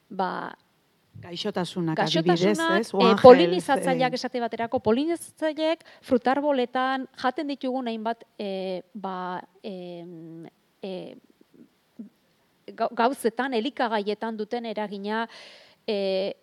[0.09, 0.55] ba,
[1.21, 2.89] Gaixotasunak adibidez, Gaixotasunak, ez?
[2.93, 10.45] e, Oangels, polinizatzaileak eh, esate baterako, polinizatzaileak frutarboletan jaten ditugun hainbat e, ba, em,
[10.83, 11.15] e,
[12.75, 15.27] gau- gauzetan, elikagaietan duten eragina,
[15.87, 16.35] e,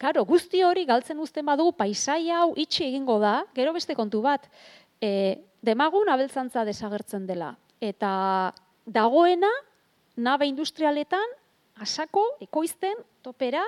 [0.00, 4.46] Karo, guzti hori galtzen uzten badugu paisaia hau itxi egingo da, gero beste kontu bat,
[4.96, 7.50] e, demagun abeltzantza desagertzen dela.
[7.84, 8.54] Eta
[8.88, 9.50] dagoena,
[10.16, 11.36] nabe industrialetan,
[11.84, 13.60] asako, ekoizten, topera,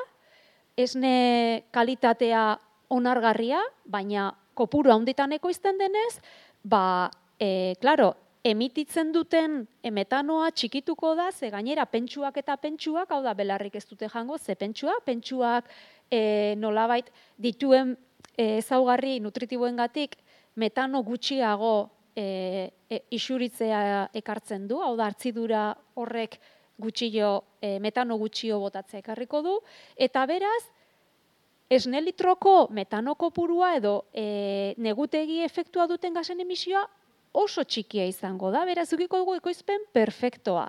[0.77, 2.59] esne kalitatea
[2.93, 6.21] onargarria, baina kopuru handitan ekoizten denez,
[6.65, 8.13] ba, e, klaro,
[8.45, 14.09] emititzen duten emetanoa txikituko da, ze gainera pentsuak eta pentsuak, hau da belarrik ez dute
[14.11, 15.71] jango, ze pentsuak, pentsuak
[16.11, 17.09] e, nolabait
[17.39, 17.95] dituen
[18.37, 20.17] e, ezaugarri nutritiboengatik
[20.57, 26.41] metano gutxiago e, e, isuritzea ekartzen du, hau da hartzidura horrek
[26.83, 27.33] gutxio,
[27.63, 29.57] e, metano gutxio botatzea ekarriko du,
[29.97, 30.63] eta beraz,
[31.73, 36.83] esne litroko metano kopurua edo e, negutegi efektua duten gazen emisioa
[37.33, 40.67] oso txikia izango da, beraz, ukiko dugu ekoizpen perfektoa.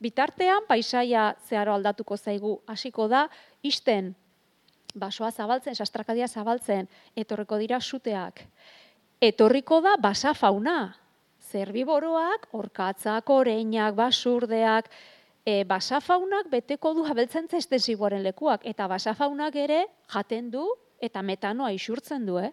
[0.00, 3.26] Bitartean, paisaia zeharo aldatuko zaigu hasiko da,
[3.62, 4.14] isten
[4.94, 8.42] basoa zabaltzen, sastrakadia zabaltzen, etorriko dira suteak.
[9.20, 10.94] Etorriko da basa fauna,
[11.50, 14.90] zerbiboroak, orkatzak, oreinak, basurdeak,
[15.44, 20.66] e, basafaunak beteko du abeltzen estensiboaren lekuak, eta basafaunak ere jaten du
[21.00, 22.52] eta metanoa isurtzen du, eh?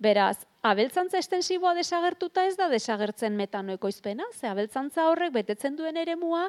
[0.00, 6.46] Beraz, abeltzantza estensiboa desagertuta ez da desagertzen metano ekoizpena, ze abeltzantza horrek betetzen duen eremua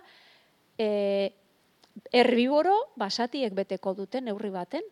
[0.79, 1.31] e,
[2.15, 4.87] herbiboro basatiek beteko duten neurri baten.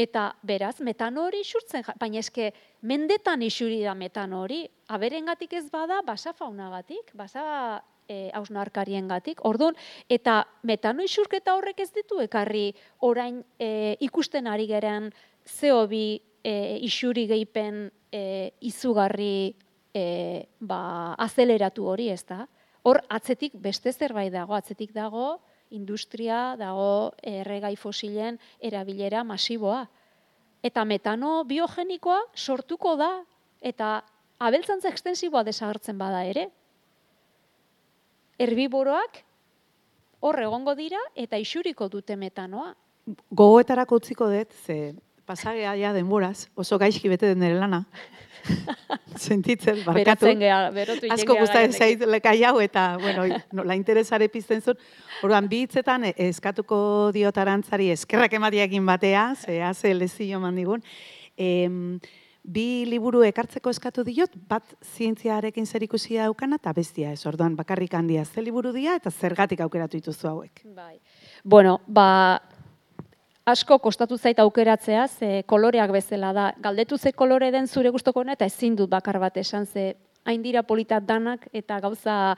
[0.00, 2.48] Eta beraz, metano hori isurtzen, baina eske
[2.88, 9.44] mendetan isuri da metano hori, aberengatik ez bada basa faunagatik, basa e, hausnarkarien gatik.
[9.46, 9.78] Orduan,
[10.10, 12.70] eta metano isurketa horrek ez ditu ekarri
[13.06, 15.10] orain e, ikusten ari geren
[15.46, 16.02] CO2
[16.42, 16.54] e,
[16.86, 19.54] isuri gehipen e, izugarri
[19.94, 20.04] e,
[20.58, 22.46] ba, azeleratu hori ez da.
[22.82, 25.38] Hor, atzetik beste zerbait dago, atzetik dago
[25.70, 29.84] industria, dago erregai fosilen erabilera masiboa.
[30.64, 33.10] Eta metano biogenikoa sortuko da,
[33.60, 34.00] eta
[34.40, 36.48] abeltzantza ekstensiboa desagertzen bada ere,
[38.40, 39.20] herbiboroak
[40.24, 42.72] hor egongo dira eta isuriko dute metanoa.
[43.30, 44.94] Gogoetarako utziko dut, ze
[45.30, 47.84] pasagea ja denboraz, oso gaizki bete den ere lana.
[49.20, 50.30] Sentitzen, barkatu.
[50.74, 54.80] Berotu Asko guztaren zait lekai hau eta, bueno, no, la interesare pizten zuen.
[55.22, 56.80] Orduan, bi hitzetan eh, eskatuko
[57.14, 60.82] diotarantzari eskerrak ematiakin batea, ze haze lezio mandigun.
[61.36, 61.68] Eh,
[62.42, 64.64] bi liburu ekartzeko eskatu diot, bat
[64.96, 69.60] zientziarekin zer ikusia daukana eta bestia ez, orduan bakarrik handia ze liburu dia eta zergatik
[69.60, 70.62] aukeratu dituzu hauek.
[70.74, 71.00] Bai.
[71.44, 72.40] Bueno, ba,
[73.44, 76.52] asko kostatu zait aukeratzea, ze koloreak bezala da.
[76.60, 80.62] Galdetu ze kolore den zure gustoko eta ezin dut bakar bat esan, ze hain dira
[80.62, 82.36] politat danak eta gauza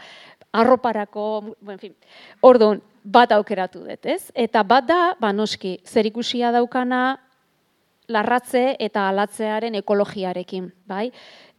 [0.53, 1.95] arroparako, en fin.
[2.41, 4.31] Orduan, bat aukeratu dut, ez?
[4.35, 7.19] Eta bat da, ba noski, zer ikusia daukana
[8.09, 11.11] larratze eta alatzearen ekologiarekin, bai?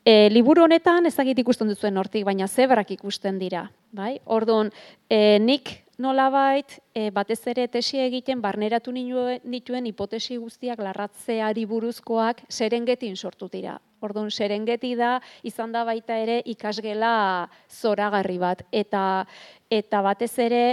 [0.04, 4.18] E, liburu honetan ezagik ikusten duzuen hortik, baina zebrak ikusten dira, bai?
[4.26, 4.72] Orduan,
[5.08, 5.72] e, nik
[6.04, 13.78] nolabait e, batez ere tesi egiten barneratu nituen hipotesi guztiak larratzeari buruzkoak serengetin sortu dira.
[14.04, 18.66] Orduan, serengeti da, izan da baita ere ikasgela zoragarri bat.
[18.76, 19.24] Eta,
[19.72, 20.64] eta batez ere,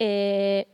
[0.00, 0.66] e,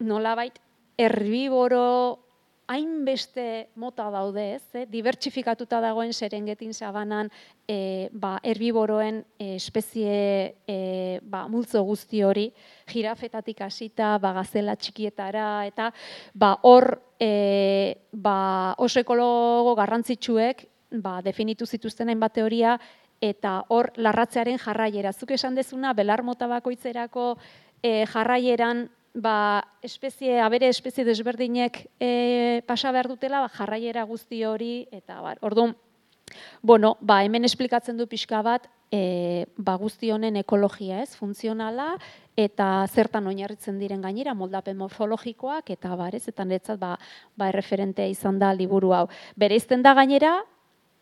[0.00, 0.56] nolabait,
[0.96, 2.23] herbiboro
[2.66, 4.84] hainbeste mota daude, ez, eh?
[4.90, 7.30] dibertsifikatuta dagoen serengetin sabanan
[7.68, 10.78] e, ba, herbiboroen e, espezie e,
[11.22, 12.48] ba, multzo guzti hori,
[12.90, 15.90] jirafetatik hasita, ba, gazela txikietara, eta
[16.32, 16.88] ba, hor
[17.20, 20.66] e, ba, oso ekologo garrantzitsuek
[21.04, 22.78] ba, definitu zituzten hainbat teoria,
[23.24, 25.12] eta hor larratzearen jarraiera.
[25.12, 27.34] Zuk esan dezuna, belar mota bakoitzerako
[27.82, 34.86] e, jarraieran ba, espezie, abere espezie desberdinek e, pasa behar dutela, ba, jarraiera guzti hori,
[34.92, 35.76] eta bar, orduan,
[36.62, 41.94] bueno, ba, hemen esplikatzen du pixka bat, e, ba, guzti honen ekologia ez, funtzionala,
[42.36, 46.96] eta zertan oinarritzen diren gainera, moldapen morfologikoak, eta bar, ez, eta netzat, ba,
[47.38, 49.06] ba, erreferentea izan da liburu hau.
[49.38, 50.40] Bere da gainera,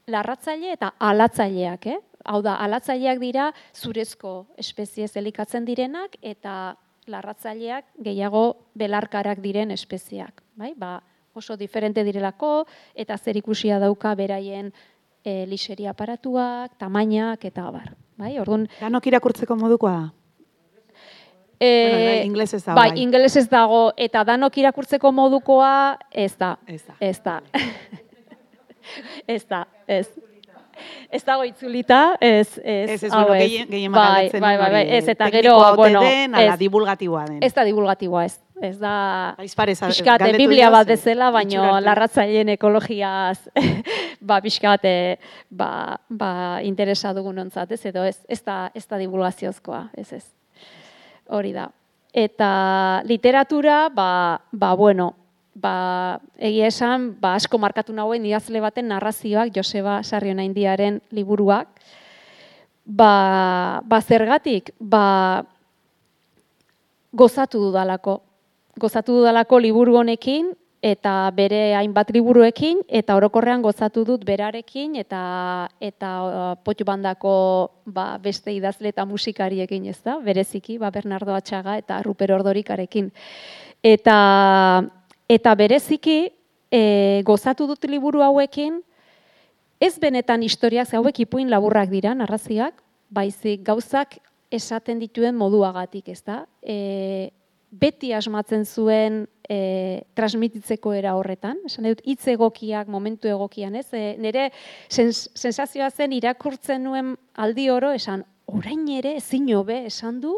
[0.06, 1.98] larratzaile eta alatzaileak, eh?
[2.24, 6.76] Hau da, alatzaileak dira zurezko espezie zelikatzen direnak, eta
[7.11, 8.45] larratzaileak gehiago
[8.79, 10.73] belarkarak diren espeziak, bai?
[10.77, 11.01] Ba,
[11.35, 14.73] oso diferente direlako eta zer ikusia dauka beraien
[15.24, 18.37] e, liseria aparatuak, tamainak eta abar, bai?
[18.39, 20.11] Orduan, danok irakurtzeko modukoa da.
[21.62, 22.74] E, bueno, inglés ez dago.
[22.74, 26.57] Bai, bai, inglés ez dago eta danok irakurtzeko modukoa ez da.
[26.66, 26.97] Ez da.
[26.99, 27.41] Ez da.
[29.37, 30.09] ez da, ez
[31.17, 35.05] ez dago itzulita, ez, ez, ez, ez, bueno, gehien, gehien bai, bai, bai, bai, ez,
[35.09, 37.43] eta gero, bueno, den, ala, divulgatiboa den.
[37.45, 38.39] Ez da divulgatiboa, ez.
[38.63, 43.49] Ez da, pixkate, biblia bat bezala, baino larratzaileen ekologiaz,
[44.29, 45.19] ba, pixkate,
[45.51, 46.33] ba, ba,
[46.63, 50.23] interesa dugun ontzat, ez, edo ez, ez da, ez da divulgaziozkoa, ez, ez.
[51.35, 51.67] Hori da.
[52.15, 52.53] Eta
[53.09, 55.15] literatura, ba, ba bueno,
[55.55, 61.69] ba, egia esan, ba, asko markatu nagoen idazle baten narrazioak, Joseba Sarriona Indiaren liburuak.
[62.85, 65.45] Ba, ba zergatik, ba,
[67.12, 68.20] gozatu dudalako.
[68.81, 75.20] Gozatu dudalako liburu honekin, eta bere hainbat liburuekin eta orokorrean gozatu dut berarekin eta
[75.79, 76.11] eta
[76.66, 77.35] potu bandako
[77.87, 83.12] ba, beste idazle eta musikariekin ez da, bereziki, ba, Bernardo Atxaga eta Ruper Ordorikarekin.
[83.83, 84.16] Eta,
[85.33, 86.33] eta bereziki
[86.73, 88.81] e, gozatu dut liburu hauekin,
[89.83, 92.77] ez benetan historiak, hauek ipuin laburrak dira, narraziak,
[93.13, 94.19] baizik gauzak
[94.53, 96.43] esaten dituen moduagatik, ez da?
[96.61, 97.33] E,
[97.73, 101.59] beti asmatzen zuen e, transmititzeko era horretan.
[101.67, 103.89] Esan dut, hitz egokiak, momentu egokian, ez?
[103.97, 104.51] E, nire
[104.93, 110.37] sens, sensazioa zen irakurtzen nuen aldi oro, esan, orain ere, ezin hobe, esan du,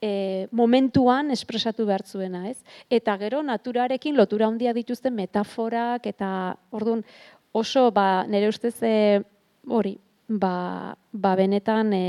[0.00, 2.58] e, momentuan espresatu behar zuena, ez?
[2.90, 7.04] Eta gero, naturarekin lotura handia dituzten metaforak, eta orduan
[7.52, 9.22] oso, ba, nire ustez, e,
[9.68, 9.96] hori,
[10.28, 12.04] ba, ba benetan e,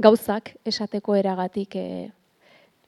[0.00, 1.86] gauzak esateko eragatik e,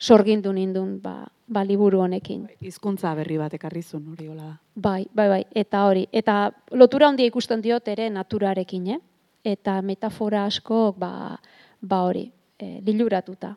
[0.02, 2.48] sorgindu nindun ba, ba liburu honekin.
[2.60, 4.56] Hizkuntza berri bat ekarri zuen hori hola da.
[4.74, 6.06] Bai, bai, bai, eta hori.
[6.12, 9.00] Eta lotura handia ikusten diot ere naturarekin, eh?
[9.44, 11.36] Eta metafora asko, ba,
[11.82, 12.28] ba hori,
[12.58, 13.56] e, liluratuta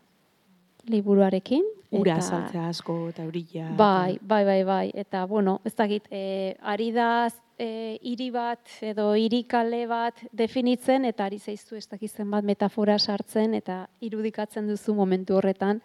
[0.90, 1.64] liburuarekin.
[1.96, 3.70] Ura eta, saltzea asko eta eurila.
[3.78, 4.86] Bai, bai, bai, bai.
[4.94, 11.30] Eta, bueno, ez dakit, e, ari da e, hiri bat edo hirikale bat definitzen, eta
[11.30, 15.80] ari zaiztu ez dakitzen bat metafora sartzen, eta irudikatzen duzu momentu horretan,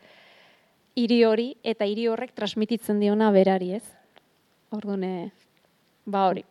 [0.99, 3.85] hiri hori eta hiri horrek transmititzen diona berari, ez?
[4.75, 5.31] Ordune
[6.07, 6.45] ba hori.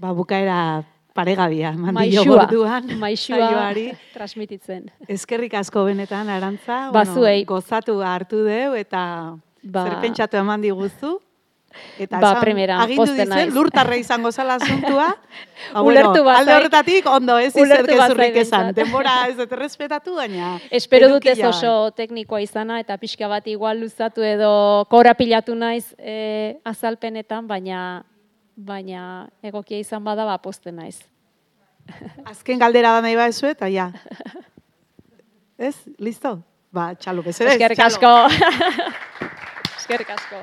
[0.00, 0.84] Ba bukaera
[1.14, 2.92] paregabia mandio gorduan.
[2.98, 3.72] Maixua
[4.16, 4.90] transmititzen.
[5.08, 9.02] Eskerrik asko benetan arantza, bueno, gozatu hartu deu eta
[9.62, 11.18] ba, zer pentsatu eman diguzu.
[12.02, 15.06] Eta ba, primera, agindu dizen, lurtarra izango zala asuntua.
[15.74, 16.40] ba, Ulertu bat.
[16.40, 18.72] Alde horretatik, ondo ez izer gezurrik esan.
[18.74, 20.56] Denbora ez dut respetatu, baina...
[20.74, 24.50] Espero dut ez oso teknikoa izana, eta pixka bat igual luzatu edo
[24.90, 28.02] korapilatu naiz e, azalpenetan, baina
[28.66, 30.98] baina egokia izan bada, ba, posten naiz.
[32.30, 33.90] Azken galdera da nahi ba ezu, eta ja.
[35.58, 35.76] Ez?
[35.98, 36.38] Listo?
[36.72, 37.56] Ba, txalo, bezere.
[37.56, 38.14] Eskerrik asko.
[39.80, 40.42] Eskerrik asko.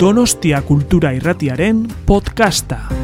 [0.00, 2.99] Donostia Kultura Irratiaren podcasta.